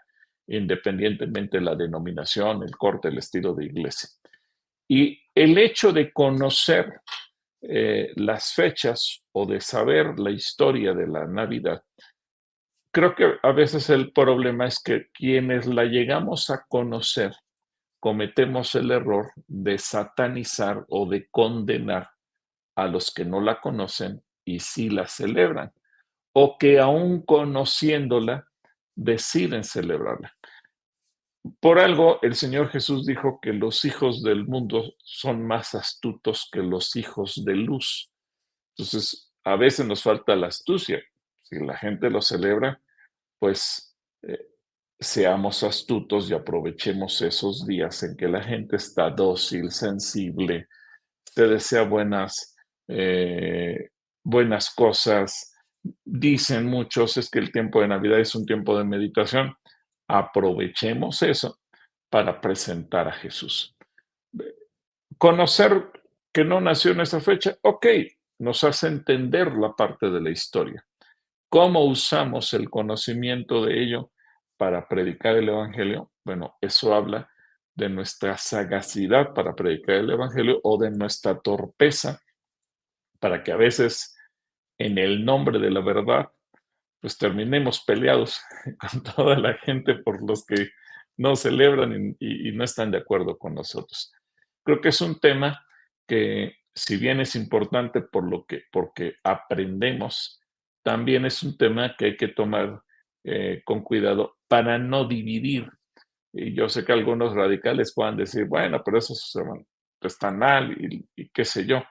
[0.47, 4.09] independientemente de la denominación, el corte, el estilo de iglesia.
[4.88, 7.01] Y el hecho de conocer
[7.61, 11.84] eh, las fechas o de saber la historia de la Navidad,
[12.91, 17.34] creo que a veces el problema es que quienes la llegamos a conocer
[17.99, 22.09] cometemos el error de satanizar o de condenar
[22.84, 25.71] a los que no la conocen y sí la celebran,
[26.34, 28.47] o que aún conociéndola
[28.95, 30.36] deciden celebrarla.
[31.59, 36.59] Por algo, el Señor Jesús dijo que los hijos del mundo son más astutos que
[36.59, 38.11] los hijos de luz.
[38.75, 41.01] Entonces, a veces nos falta la astucia.
[41.43, 42.82] Si la gente lo celebra,
[43.39, 44.49] pues eh,
[44.99, 50.67] seamos astutos y aprovechemos esos días en que la gente está dócil, sensible,
[51.23, 52.55] se desea buenas
[52.89, 53.89] eh,
[54.23, 55.55] buenas cosas.
[56.03, 59.55] Dicen muchos es que el tiempo de Navidad es un tiempo de meditación.
[60.07, 61.59] Aprovechemos eso
[62.09, 63.75] para presentar a Jesús.
[65.17, 65.91] Conocer
[66.33, 67.85] que no nació en esa fecha, ok,
[68.39, 70.83] nos hace entender la parte de la historia.
[71.49, 74.11] ¿Cómo usamos el conocimiento de ello
[74.57, 76.11] para predicar el Evangelio?
[76.23, 77.29] Bueno, eso habla
[77.75, 82.21] de nuestra sagacidad para predicar el Evangelio o de nuestra torpeza
[83.20, 84.17] para que a veces
[84.80, 86.32] en el nombre de la verdad,
[87.01, 88.41] pues terminemos peleados
[88.80, 90.70] con toda la gente por los que
[91.17, 94.13] no celebran y, no están de acuerdo con nosotros.
[94.63, 95.65] Creo que es un tema
[96.07, 100.41] que, si bien es importante por lo que, porque aprendemos,
[100.82, 102.82] también es un tema que hay que tomar
[103.26, 105.70] eh, con cuidado para no dividir.
[106.32, 109.13] Y yo sé que algunos radicales puedan decir, bueno, pero eso
[110.01, 111.84] está mal y qué sé yo.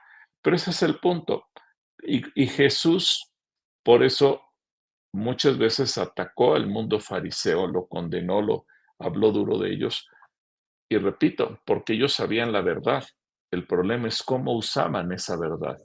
[0.42, 1.46] Pero ese es el punto.
[2.02, 3.32] Y, Jesús,
[3.82, 4.42] por eso,
[5.12, 8.66] muchas veces atacó al mundo fariseo, lo condenó, lo
[8.98, 10.08] habló duro de ellos.
[10.88, 13.04] Y repito, porque ellos sabían la verdad.
[13.50, 15.78] El problema es cómo usaban esa verdad.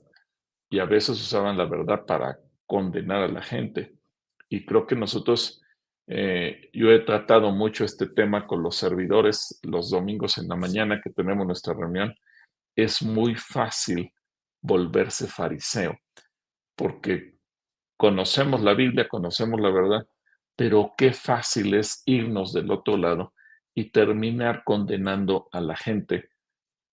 [0.70, 3.96] Y a veces usaban la verdad para condenar a la gente.
[4.50, 5.62] Y creo que nosotros,
[6.08, 11.02] eh, yo he tratado mucho este tema con los servidores los domingos en la mañana
[11.02, 12.16] que tenemos nuestra reunión.
[12.76, 14.12] Es muy fácil
[14.64, 16.00] volverse fariseo,
[16.76, 17.36] porque
[17.98, 20.08] conocemos la Biblia, conocemos la verdad,
[20.56, 23.34] pero qué fácil es irnos del otro lado
[23.76, 26.30] y terminar condenando a la gente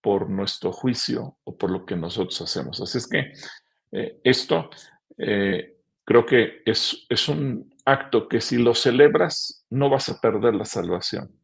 [0.01, 2.81] por nuestro juicio o por lo que nosotros hacemos.
[2.81, 3.33] Así es que
[3.93, 4.71] eh, esto
[5.19, 10.55] eh, creo que es, es un acto que si lo celebras no vas a perder
[10.55, 11.39] la salvación.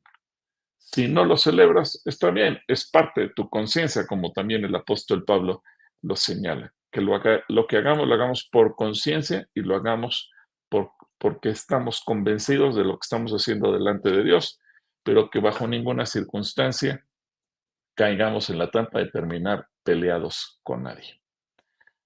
[0.79, 5.25] Si no lo celebras, está bien, es parte de tu conciencia, como también el apóstol
[5.25, 5.63] Pablo
[6.03, 6.73] lo señala.
[6.91, 7.21] Que lo,
[7.67, 10.31] que hagamos, lo hagamos por conciencia y lo hagamos
[10.69, 14.59] por, porque estamos convencidos de lo que estamos haciendo delante de Dios,
[15.03, 17.05] pero que bajo ninguna circunstancia
[17.95, 21.21] caigamos en la trampa de terminar peleados con nadie.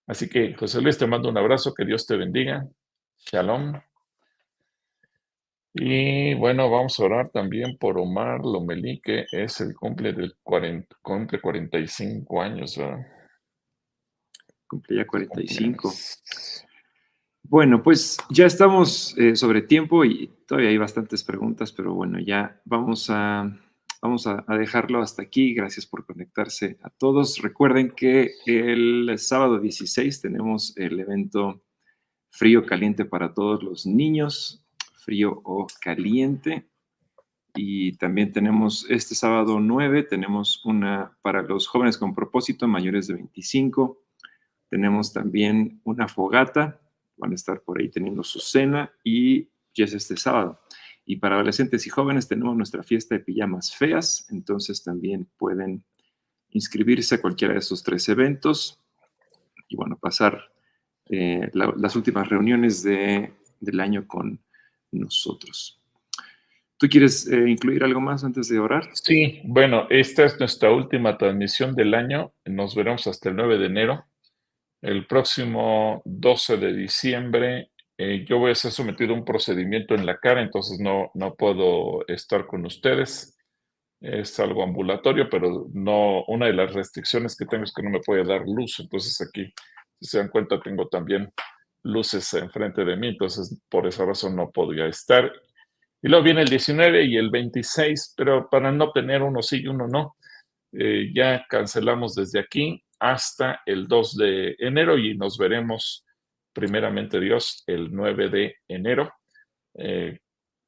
[0.07, 2.67] Así que, José Luis, te mando un abrazo, que Dios te bendiga.
[3.31, 3.81] Shalom.
[5.73, 10.97] Y bueno, vamos a orar también por Omar Lomelí, que es el cumple del 40,
[11.01, 13.07] cumple 45 años, ¿verdad?
[14.71, 15.93] Cumple ya 45.
[17.43, 22.63] Bueno, pues ya estamos eh, sobre tiempo y todavía hay bastantes preguntas, pero bueno, ya
[22.65, 23.53] vamos a,
[24.01, 25.55] vamos a, dejarlo hasta aquí.
[25.55, 27.39] Gracias por conectarse a todos.
[27.43, 31.65] Recuerden que el sábado 16 tenemos el evento
[32.31, 34.65] frío caliente para todos los niños
[35.01, 36.69] frío o caliente.
[37.57, 43.15] Y también tenemos este sábado 9, tenemos una para los jóvenes con propósito mayores de
[43.15, 44.01] 25.
[44.71, 46.81] Tenemos también una fogata,
[47.17, 50.61] van a estar por ahí teniendo su cena y ya es este sábado.
[51.05, 55.85] Y para adolescentes y jóvenes tenemos nuestra fiesta de pijamas feas, entonces también pueden
[56.51, 58.81] inscribirse a cualquiera de esos tres eventos
[59.69, 60.53] y bueno, pasar
[61.07, 64.41] eh, las últimas reuniones de, del año con
[64.93, 65.81] nosotros.
[66.77, 68.89] ¿Tú quieres eh, incluir algo más antes de orar?
[68.95, 72.33] Sí, bueno, esta es nuestra última transmisión del año.
[72.47, 74.05] Nos veremos hasta el 9 de enero.
[74.83, 77.71] El próximo 12 de diciembre
[78.03, 81.35] eh, yo voy a ser sometido a un procedimiento en la cara, entonces no, no
[81.35, 83.37] puedo estar con ustedes.
[84.01, 88.01] Es algo ambulatorio, pero no, una de las restricciones que tengo es que no me
[88.01, 88.81] puede dar luz.
[88.81, 89.53] Entonces aquí,
[90.01, 91.31] si se dan cuenta, tengo también
[91.83, 95.31] luces enfrente de mí, entonces por esa razón no podía estar.
[96.01, 99.67] Y luego viene el 19 y el 26, pero para no tener uno sí y
[99.67, 100.17] uno no,
[100.73, 106.05] eh, ya cancelamos desde aquí hasta el 2 de enero y nos veremos
[106.53, 109.13] primeramente Dios el 9 de enero.
[109.75, 110.19] Eh,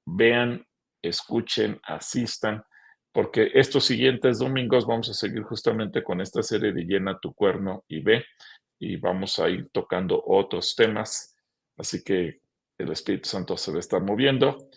[0.07, 0.67] vean,
[1.03, 2.65] escuchen, asistan,
[3.13, 7.85] porque estos siguientes domingos vamos a seguir justamente con esta serie de Llena tu cuerno
[7.87, 8.25] y ve
[8.81, 11.37] y vamos a ir tocando otros temas.
[11.77, 12.41] Así que
[12.79, 14.71] el Espíritu Santo se va a estar moviendo.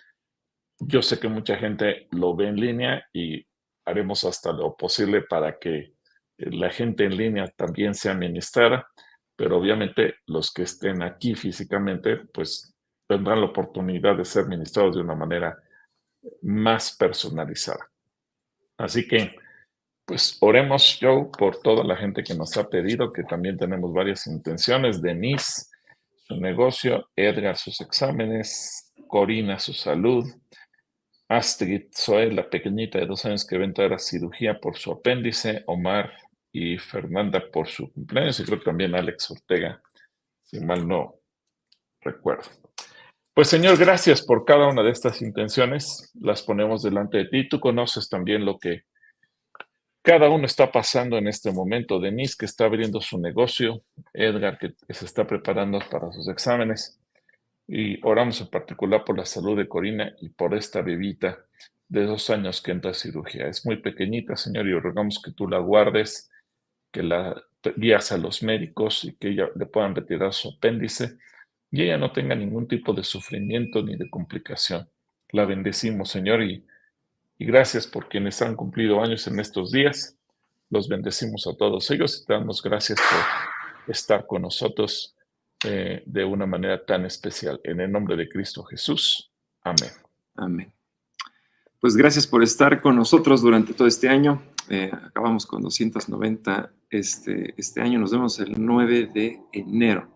[0.79, 3.47] Yo sé que mucha gente lo ve en línea y
[3.85, 5.94] haremos hasta lo posible para que
[6.37, 8.87] la gente en línea también sea ministrada,
[9.35, 12.73] pero obviamente los que estén aquí físicamente, pues
[13.07, 15.57] tendrán la oportunidad de ser ministrados de una manera
[16.41, 17.89] más personalizada.
[18.77, 19.35] Así que
[20.05, 24.27] pues oremos, Joe, por toda la gente que nos ha pedido, que también tenemos varias
[24.27, 25.01] intenciones.
[25.01, 25.65] Denise,
[26.27, 30.25] su negocio, Edgar, sus exámenes, Corina, su salud,
[31.27, 34.91] Astrid Zoe, la pequeñita de dos años que va a entrar a cirugía por su
[34.91, 36.11] apéndice, Omar
[36.57, 39.81] y Fernanda por su cumpleaños, y creo que también Alex Ortega,
[40.41, 41.15] si mal no
[41.99, 42.49] recuerdo.
[43.33, 47.49] Pues Señor, gracias por cada una de estas intenciones, las ponemos delante de ti.
[47.49, 48.83] Tú conoces también lo que
[50.01, 51.99] cada uno está pasando en este momento.
[51.99, 53.83] Denise, que está abriendo su negocio.
[54.13, 57.01] Edgar, que, se está preparando para sus exámenes.
[57.67, 61.37] Y oramos en particular por la salud de Corina y por esta bebita
[61.89, 63.47] de dos años que entra a cirugía.
[63.47, 66.31] Es muy pequeñita, Señor, y rogamos que tú la guardes,
[66.95, 67.43] que la
[67.75, 71.17] guías a los médicos y que ella le puedan retirar su apéndice
[71.71, 74.87] y ella no tenga ningún tipo de sufrimiento ni de complicación.
[75.31, 76.63] La bendecimos, Señor, y
[77.37, 80.17] y gracias por quienes han cumplido años en estos días.
[80.69, 85.15] Los bendecimos a todos ellos y te damos gracias por estar con nosotros
[85.63, 87.59] eh, de una manera tan especial.
[87.63, 89.31] En el nombre de Cristo Jesús.
[89.61, 89.91] Amén.
[90.35, 90.73] Amén.
[91.79, 94.41] Pues gracias por estar con nosotros durante todo este año.
[94.69, 97.99] Eh, acabamos con 290 este, este año.
[97.99, 100.11] Nos vemos el 9 de enero.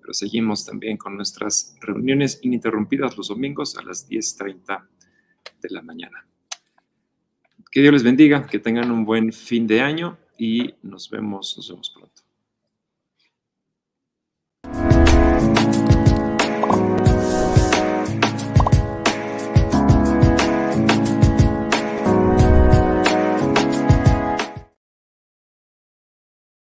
[0.00, 4.86] Pero seguimos también con nuestras reuniones ininterrumpidas los domingos a las 10.30
[5.62, 6.26] de la mañana.
[7.70, 11.68] Que Dios les bendiga, que tengan un buen fin de año y nos vemos, nos
[11.68, 12.13] vemos pronto.